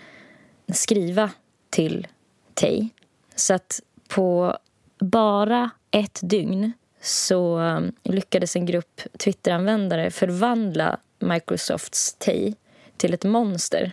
[0.73, 1.31] skriva
[1.71, 2.07] till
[2.55, 2.89] Tay.
[3.35, 4.59] Så att på
[4.99, 12.55] bara ett dygn så um, lyckades en grupp Twitteranvändare förvandla Microsofts Tay
[12.97, 13.93] till ett monster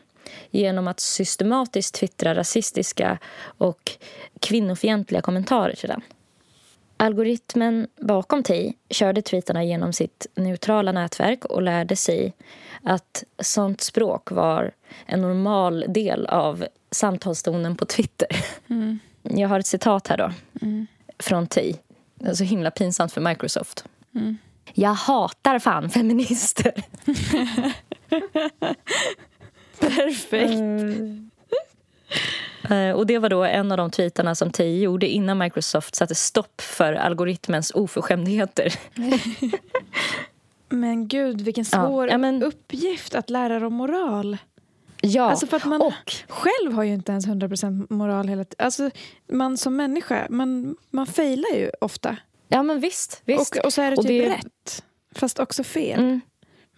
[0.52, 3.92] genom att systematiskt twittra rasistiska och
[4.40, 6.02] kvinnofientliga kommentarer till den.
[7.02, 12.34] Algoritmen bakom Tay körde tweetarna genom sitt neutrala nätverk och lärde sig
[12.84, 14.72] att sånt språk var
[15.06, 18.28] en normal del av samtalstonen på Twitter.
[19.22, 20.32] Jag har ett citat här då,
[21.20, 21.74] från Tay.
[22.16, 23.86] Det är så himla pinsamt för Microsoft.
[24.74, 26.74] Jag hatar fan feminister.
[29.80, 30.62] Perfekt.
[32.70, 36.16] Eh, Och Det var då en av de tweetarna som Tay gjorde innan Microsoft satte
[36.16, 38.74] stopp för algoritmens oförskämdheter.
[40.70, 44.38] Men gud, vilken svår ja, men- uppgift att lära dem moral.
[45.02, 45.94] Ja, Alltså för att man och
[46.28, 48.66] själv har ju inte ens 100% moral hela tiden.
[48.66, 48.90] Alltså
[49.32, 52.18] man som människa, man, man failar ju ofta.
[52.48, 53.22] ja, men visst.
[53.26, 53.56] visst.
[53.58, 54.84] Och, och så är det typ det- rätt.
[55.16, 56.00] Fast också fel.
[56.00, 56.22] Mm,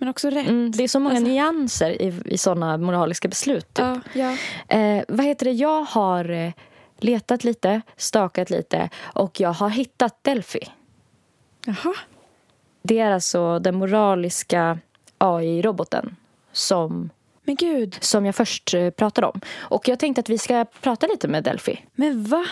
[0.04, 0.47] Men också rätt.
[0.47, 3.74] mm, det är så många Alltså- nyanser i, i såna moraliska beslut.
[3.74, 3.86] Typ.
[3.86, 4.78] Ja, ja.
[4.78, 5.51] Eh, vad heter det?
[5.51, 6.51] Jag har eh,
[6.99, 10.60] letat lite, stakat lite och jag har hittat Delphi.
[11.66, 11.93] Jaha.
[12.82, 14.80] Det är alltså den moraliska
[15.18, 16.16] AI-roboten
[16.51, 17.10] som,
[17.43, 17.97] Men gud.
[18.01, 19.41] som jag först eh, pratade om.
[19.58, 22.45] Och jag tänkte att vi ska prata lite med Delphi Men va?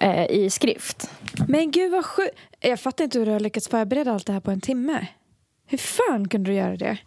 [0.00, 1.10] eh, i skrift.
[1.48, 2.36] Men gud vad sjukt.
[2.60, 5.06] Jag fattar inte hur du har lyckats förbereda allt det här på en timme.
[5.68, 6.98] Hur fan kunde du göra det?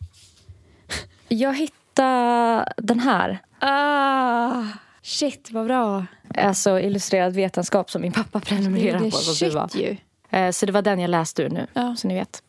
[1.28, 3.39] Jag hittade den här.
[3.59, 4.64] Ah,
[5.01, 6.05] shit vad bra.
[6.38, 9.12] Alltså illustrerad vetenskap som min pappa prenumererar på.
[9.12, 9.68] Som du var.
[9.68, 9.97] shit ju.
[10.39, 11.95] Eh, Så det var den jag läste ur nu, Ja.
[11.95, 12.43] så ni vet.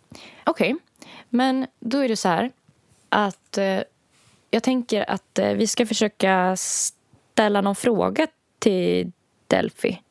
[0.44, 0.76] Okej,
[1.28, 2.50] men då är det så här
[3.08, 3.80] att eh,
[4.50, 8.26] jag tänker att eh, vi ska försöka ställa någon fråga
[8.58, 9.12] till
[9.46, 10.02] Delphi.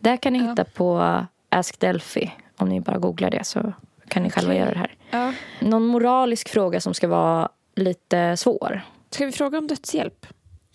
[0.00, 0.50] Det här kan ni Ja.
[0.50, 2.32] hitta på Ask Delphi.
[2.56, 3.72] Om ni bara googlar det så
[4.08, 4.94] kan ni själva göra det här.
[5.14, 5.32] Ja.
[5.60, 8.80] Någon moralisk fråga som ska vara lite svår.
[9.10, 10.26] Ska vi fråga om dödshjälp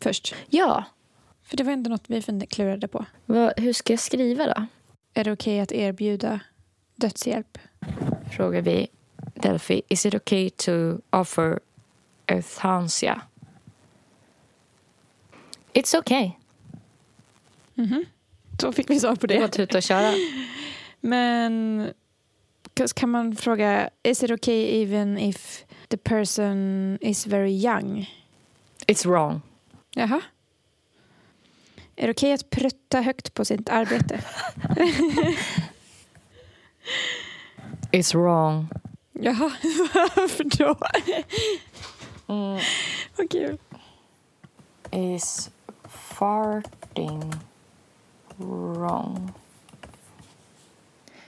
[0.02, 0.36] först?
[0.50, 0.84] Ja,
[1.44, 3.06] För det var ändå något vi klurade på.
[3.26, 4.66] vad, hur ska jag skriva då?
[5.14, 6.40] Är det okej att erbjuda
[6.96, 7.58] dödshjälp?
[8.36, 8.88] Frågar vi
[9.36, 9.82] Delphi.
[9.90, 10.72] Is it okay to
[11.10, 11.60] offer
[12.28, 13.22] euthanasia?
[15.74, 16.32] It's okay.
[18.62, 19.54] Så fick vi svar på Det var det.
[19.54, 20.14] tuta och köra.
[21.02, 21.88] Men
[22.88, 28.06] kan- man fråga, is it okay even if the person is very young?
[28.88, 29.42] It's wrong.
[29.96, 30.22] Jaha.
[31.96, 34.22] Är det okej att prutta högt på sitt arbete?
[37.92, 38.68] It's wrong.
[39.14, 39.52] Jaha,
[40.16, 40.76] varför då?
[43.18, 43.58] Vad kul.
[44.92, 45.50] Is
[45.90, 47.34] farting
[48.38, 49.32] wrong?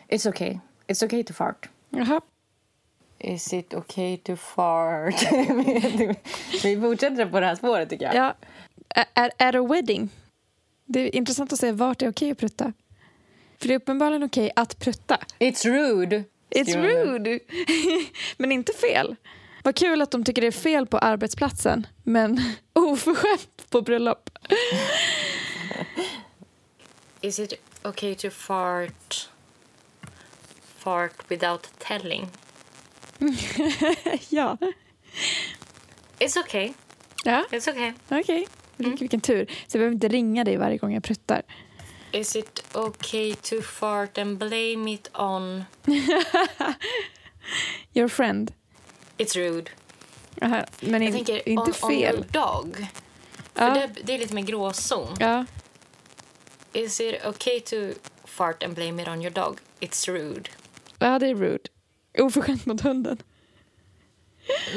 [0.09, 0.59] It's okay.
[0.87, 1.69] It's okay to fart.
[1.89, 2.21] Jaha.
[3.19, 5.31] Is it okay to fart?
[6.63, 8.15] Vi fortsätter på det här spåret tycker jag.
[8.15, 8.35] Ja.
[9.13, 10.09] Är, är a wedding?
[10.85, 12.73] Det är intressant att se vart det är okej att prutta.
[13.59, 15.19] För det är uppenbarligen okej att prutta.
[15.39, 16.23] It's rude.
[16.49, 17.39] It's rude!
[18.37, 19.15] men inte fel.
[19.63, 22.41] Vad kul att de tycker det är fel på arbetsplatsen, men
[22.73, 24.29] oförskämt på bröllop.
[27.21, 27.53] Is it
[27.83, 29.29] okay to fart
[30.83, 32.27] fart without telling?
[34.29, 34.57] ja.
[36.19, 36.73] It's okay.
[37.23, 37.93] Ja, It's okay.
[38.09, 38.47] okej.
[38.77, 39.45] Vilken, vilken tur.
[39.45, 41.41] Så jag behöver inte ringa dig varje gång jag pruttar.
[42.11, 45.63] Is it okay to fart and blame it on...
[47.93, 48.53] Your friend.
[49.17, 49.71] It's rude.
[50.41, 52.25] Aha, men in, tänker inte on, on fel.
[52.31, 52.87] dog.
[53.53, 53.73] För Ja.
[53.73, 55.15] det, det är lite mer gråzon.
[55.19, 55.45] Ja.
[56.73, 57.75] Is it okay to
[58.25, 59.59] fart and blame it on your dog?
[59.79, 60.49] It's rude.
[61.05, 61.69] Ja, det är rude.
[62.17, 63.17] Oförskämt mot hunden.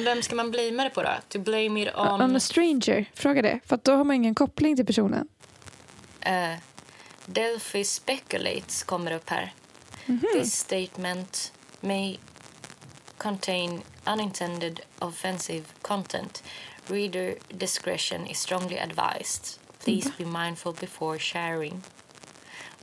[0.05, 1.11] Vem ska man blamea det på då?
[1.29, 2.23] To blame it on...
[2.23, 3.61] On a stranger, fråga det.
[3.67, 5.29] För då har man ingen koppling till personen.
[6.27, 6.59] Uh,
[7.27, 9.53] Delphi speculates kommer upp här.
[10.33, 12.19] This statement may
[13.17, 16.43] contain unintended offensive content.
[16.87, 19.59] Reader discretion is strongly advised.
[19.85, 21.83] Please be mindful before sharing.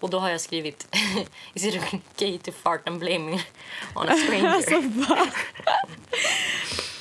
[0.01, 0.87] Och då har jag skrivit
[1.53, 3.31] Is it okay to fart and blame
[3.95, 4.49] on a stranger?
[4.49, 5.27] Alltså, va?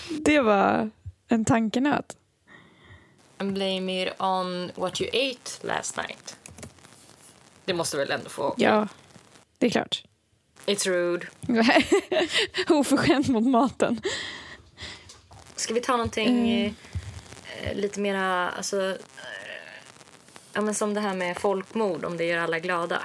[0.09, 0.91] det var
[1.29, 2.17] en tankenöt.
[3.39, 6.37] and blame it on what you ate last night.
[7.65, 8.55] Det måste väl ändå få...
[8.57, 8.89] Ja,
[9.59, 10.03] det är klart.
[10.67, 11.27] It's rude.
[12.69, 14.01] Oförskämt mot maten.
[15.57, 16.51] Ska vi ta någonting
[17.63, 18.97] eh, lite mera, alltså,
[20.53, 23.03] ja men som det här med folkmord, om det gör alla glada.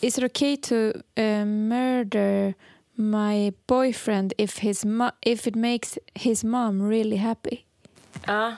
[0.00, 2.54] Is it okay to uh, murder
[2.94, 4.84] my boyfriend if, his
[5.20, 7.58] if it makes his mom really happy?
[8.26, 8.56] Ja.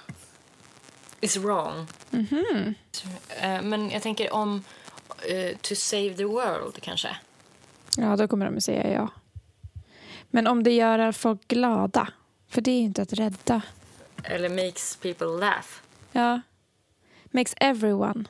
[1.21, 1.87] It's wrong.
[3.41, 4.65] Eh, men jag tänker om
[5.29, 7.17] eh, to save the world kanske.
[7.97, 9.09] Ja, då kommer de att säga ja.
[10.31, 12.09] Men om det gör folk glada,
[12.49, 13.63] för det är ju inte att rädda.
[14.25, 15.69] Eller makes people laugh.
[16.13, 16.41] Ja.
[17.39, 18.25] Makes everyone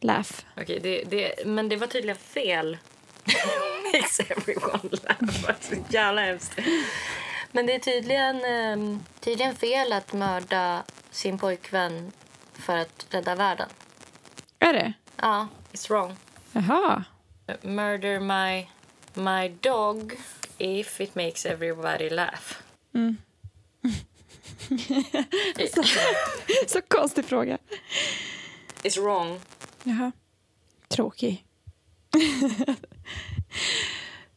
[0.00, 0.30] laugh.
[0.56, 2.78] Okej, det, det, men det var tydligen fel.
[3.92, 5.60] makes everyone laugh.
[5.60, 6.58] Så jävla hemskt.
[7.52, 12.12] Men det är tydligen, eh, tydligen fel att mörda sin pojkvän
[12.52, 13.68] för att rädda världen.
[14.58, 14.92] Är det?
[15.16, 16.16] Ja, it's wrong.
[16.52, 17.04] Jaha.
[17.62, 18.68] Murder my,
[19.14, 20.12] my dog
[20.58, 22.56] if it makes everybody laugh.
[26.66, 27.58] Så konstig fråga.
[28.82, 29.40] It's wrong.
[29.84, 30.12] Jaha.
[30.88, 31.44] Tråkig.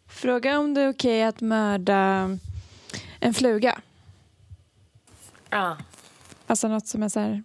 [0.08, 2.30] Fråga om det är okej att mörda
[3.20, 3.82] en fluga.
[5.50, 5.78] Ja,
[6.48, 7.44] Alltså något som är så här...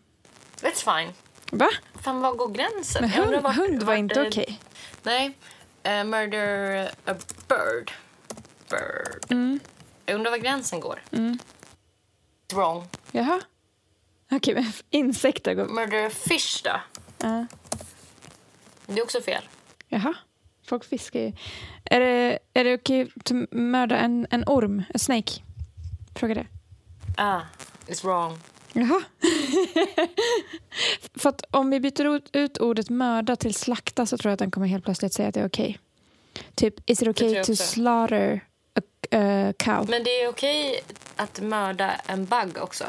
[0.60, 1.12] that's fine.
[1.50, 1.68] Va?
[2.02, 3.00] Fan, var går gränsen?
[3.02, 4.60] Men hund, vart- hund var vart inte okej.
[5.02, 5.32] Nej.
[5.82, 7.14] Eh, murder a
[7.48, 7.92] bird.
[8.70, 9.24] Bird.
[10.06, 11.02] Jag undrar var gränsen går.
[11.10, 11.38] It's
[12.52, 12.88] wrong.
[13.12, 13.40] Jaha.
[14.30, 15.68] Okej, men insekter går...
[15.68, 16.80] Murder fish då?
[17.18, 17.46] Ja.
[18.86, 19.42] Det är också fel.
[19.88, 20.14] Jaha.
[20.66, 21.32] Folk fiskar ju.
[21.84, 24.82] Är det, är det okej att mörda en, en orm?
[24.88, 25.42] En snake?
[26.14, 26.46] Fråga det.
[27.16, 27.40] Ah,
[27.86, 28.38] it's wrong.
[28.72, 29.02] Jaha.
[31.14, 34.50] För att om vi byter ut, ordet mörda till slakta så tror jag att den
[34.50, 35.78] kommer helt plötsligt säga att det är okej.
[36.54, 38.40] Typ, is it okay to slaughter
[39.10, 39.86] a cow?
[39.90, 40.80] Men det är okej
[41.16, 42.84] att mörda en bug också.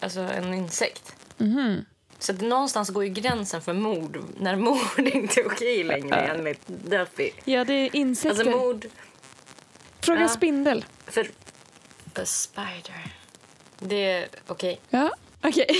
[0.00, 1.16] Alltså en insekt.
[1.36, 1.84] Mhm.
[2.18, 6.60] Så att någonstans går ju gränsen för mord när mord inte är okej längre enligt
[6.66, 7.32] Delphi.
[7.44, 8.38] Ja, det är insekter.
[8.40, 8.86] Alltså mord
[10.00, 10.28] Fråga Ja.
[10.28, 10.84] spindel.
[11.06, 11.30] för
[12.14, 13.14] a spider.
[13.78, 14.80] Det är okej.
[14.90, 15.10] Ja,
[15.42, 15.70] okej.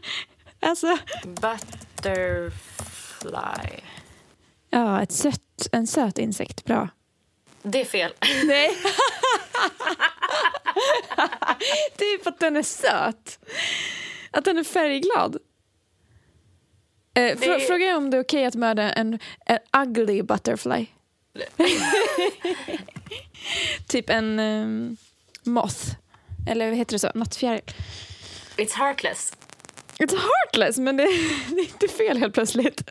[0.60, 0.98] alltså,
[2.36, 3.80] Butterfly.
[4.70, 6.64] ja, ett sött, en söt insekt.
[6.64, 6.88] Bra.
[7.68, 8.12] Det är fel.
[8.44, 8.68] Nej.
[12.04, 13.38] är för att den är söt.
[14.30, 15.36] Att den är färgglad.
[17.14, 20.86] Eh, frå- Det- Fråga om det är okej att mörda en, en ugly butterfly.
[23.88, 24.96] typ en um,
[25.44, 25.86] moth.
[26.48, 27.10] Eller vad heter det så?
[27.14, 27.60] Nattfjäril.
[28.56, 29.32] It's heartless.
[29.98, 31.02] It's heartless, men det,
[31.48, 32.90] det är inte fel helt plötsligt.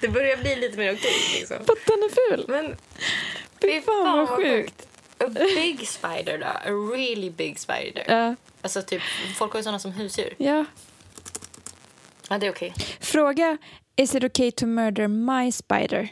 [0.00, 1.56] Det börjar bli lite mer okej liksom.
[1.56, 2.44] För att den är ful.
[2.48, 2.76] Men
[3.60, 4.86] Fy fan vad sjukt.
[5.18, 6.46] A big spider då?
[6.46, 8.04] A really big spider?
[8.08, 9.02] Ja, Alltså typ,
[9.36, 10.34] folk har ju sådana som husdjur.
[10.38, 10.64] ja.
[12.28, 12.74] Ja, det är okej.
[13.00, 13.58] Fråga
[13.96, 16.08] is it okay to murder my spider?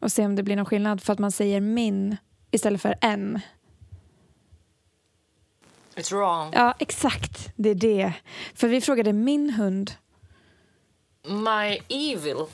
[0.00, 2.16] Och se om det blir någon skillnad för att man säger min
[2.50, 3.40] istället för en.
[5.96, 6.50] It's wrong.
[6.54, 7.48] Ja, exakt.
[7.56, 8.12] Det är det.
[8.54, 9.92] För vi frågade min hund.
[11.28, 12.48] My evil.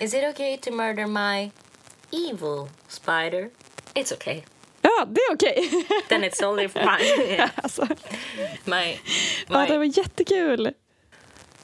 [0.00, 1.50] Is it okay to murder my
[2.12, 3.50] evil spider?
[3.94, 4.44] It's okay.
[4.82, 5.84] Ja, det är okej.
[6.08, 7.48] Then it's totally fine.
[7.54, 7.88] alltså,
[8.64, 8.98] my,
[9.48, 9.76] ja, det my.
[9.76, 10.72] var jättekul.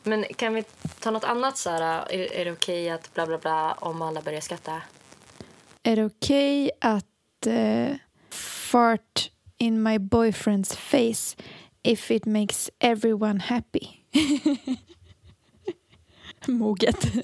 [0.03, 0.65] Men kan vi
[1.01, 2.13] ta något annat så här?
[2.13, 4.83] Är, är det okej att bla bla bla om alla börjar skratta?
[5.83, 7.97] Är det okej att eh,
[8.71, 11.43] fart in my boyfriend's face
[11.85, 13.89] if it makes everyone happy?
[16.47, 17.07] Moget.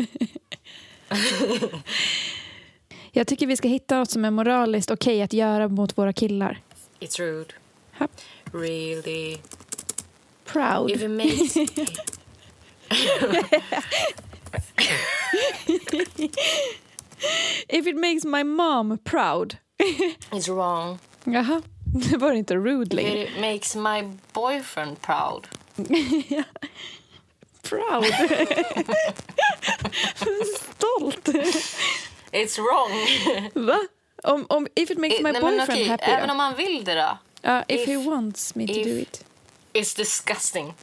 [3.13, 6.61] Jag tycker vi ska hitta något som är moraliskt okej att göra mot våra killar.
[7.01, 7.55] It's rude.
[7.91, 8.11] Happ.
[8.53, 9.39] Really.
[10.45, 10.91] Proud.
[10.91, 11.57] If it makes...
[17.69, 19.57] If it makes my mom proud.
[20.31, 20.99] It's wrong.
[21.25, 21.63] Jaha,
[22.11, 23.23] det var inte rude längre.
[23.23, 25.49] If it makes my boyfriend proud.
[27.63, 28.05] Proud.
[30.77, 31.29] Stolt.
[32.33, 32.91] It's wrong.
[33.67, 33.79] Va?
[34.23, 36.33] Om, om, if it makes my Nej, men boyfriend okej, happy Även då?
[36.33, 37.19] om han vill det då.
[37.43, 39.25] Ja, if, if- he wants me to do it.
[39.73, 40.75] It's disgusting.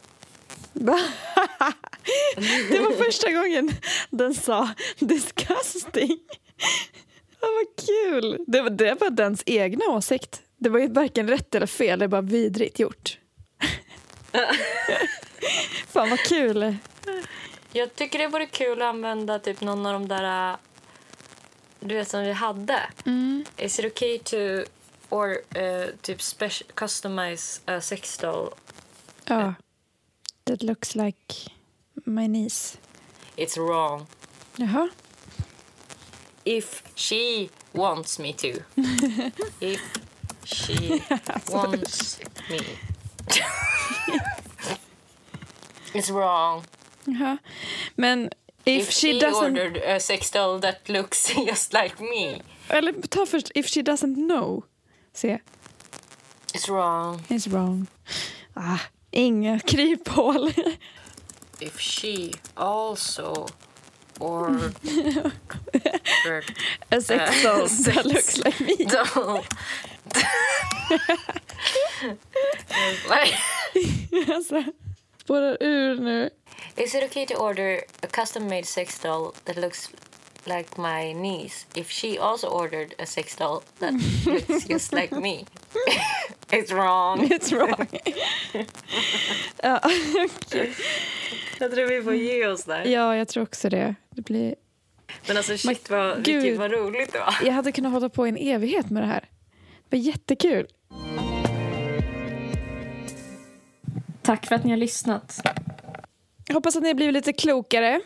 [2.70, 3.72] Det var första gången
[4.10, 6.18] den sa disgusting.
[7.40, 8.44] Ja, vad kul.
[8.46, 10.42] Det var, det var dens egna åsikt.
[10.58, 13.18] Det var ju varken rätt eller fel, det är bara vidrigt gjort.
[15.86, 16.76] Fan vad kul.
[17.72, 20.50] Jag tycker det vore kul att använda typ någon av de där...
[20.52, 20.56] äh,
[21.80, 22.80] Du vet som vi hade.
[23.56, 24.36] Is it okay to
[25.08, 26.20] or uh, typ
[26.74, 28.50] customize a sex doll?
[29.24, 29.54] Ja.
[30.44, 31.34] That looks like
[31.94, 32.78] my niece.
[33.36, 34.06] It's wrong.
[34.56, 34.88] Jaha.
[36.44, 38.48] If she wants me to.
[39.60, 39.80] If
[40.54, 41.02] she
[41.52, 42.18] wants
[42.50, 42.60] me.
[45.94, 46.64] It's wrong.
[47.06, 47.38] Jaha.
[47.96, 48.30] Men
[48.66, 49.58] if, she, doesn't...
[49.58, 52.42] ordered a sex doll that looks just like me.
[52.70, 54.64] Eller ta först if she doesn't know.
[55.12, 55.40] Se.
[56.54, 57.20] It's wrong.
[57.30, 57.86] It's wrong.
[58.56, 60.52] Ah, inga kryphål.
[61.60, 63.46] If she also
[64.20, 64.74] ordered
[66.90, 68.76] A sex Uh, doll that looks like me.
[68.84, 69.44] doll.
[74.34, 74.64] Alltså,
[75.24, 76.30] spårar ur nu.
[76.76, 79.90] Is it okay to order a custom made sex doll that looks
[80.44, 83.92] like my niece if she also ordered a sex doll that
[84.26, 85.44] looks just like me?
[86.50, 87.20] it's wrong.
[87.30, 87.86] It's wrong.
[89.62, 89.80] ja,
[90.46, 90.74] okej.
[91.58, 92.84] Jag tror vi får ge oss där.
[92.84, 93.94] ja, jag tror också det.
[94.10, 94.54] det blir...
[95.26, 96.58] Men alltså shit vad, gud.
[96.58, 97.34] vad roligt det var.
[97.42, 99.24] Jag hade kunnat hålla på i en evighet med det här.
[99.90, 100.66] Var jättekul.
[104.22, 105.40] Tack för att ni har lyssnat.
[106.46, 108.00] Jag hoppas att ni har blivit lite klokare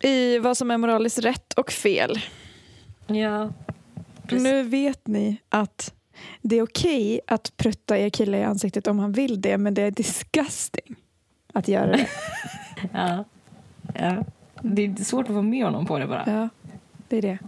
[0.00, 2.18] i vad som är moraliskt rätt och fel.
[3.06, 3.50] Ja.
[4.22, 4.42] Precis.
[4.42, 5.94] Nu vet ni att
[6.42, 9.82] det är okej att prutta er kille i ansiktet om han vill det, men det
[9.82, 10.96] är disgusting
[11.52, 12.06] att göra det.
[12.92, 13.24] Ja.
[13.94, 14.24] ja.
[14.62, 16.24] Det är svårt att få med honom på det bara.
[16.26, 16.48] Ja,
[17.08, 17.38] det är det.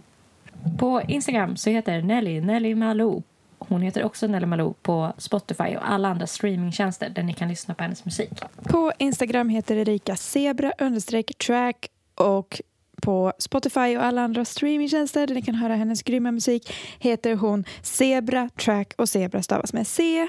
[0.79, 3.23] På Instagram så heter Nelly Nelly Malou.
[3.59, 7.75] Hon heter också Nelly Malou på Spotify och alla andra streamingtjänster där ni kan lyssna
[7.75, 8.31] på hennes musik.
[8.63, 12.61] På Instagram heter Erika Zebra understreck track och
[13.03, 17.65] på Spotify och alla andra streamingtjänster där ni kan höra hennes grymma musik heter hon
[17.83, 20.29] Zebra track och Zebra stavas med C.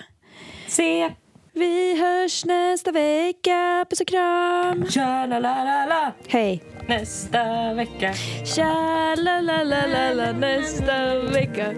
[0.68, 1.10] Se!
[1.54, 3.86] Vi hörs nästa vecka.
[3.90, 4.86] Puss och kram.
[4.90, 6.14] Tja la la la la!
[6.28, 6.64] Hej.
[6.88, 8.14] Nästa vecka.
[8.56, 11.74] Tja la la la la la nästa vecka.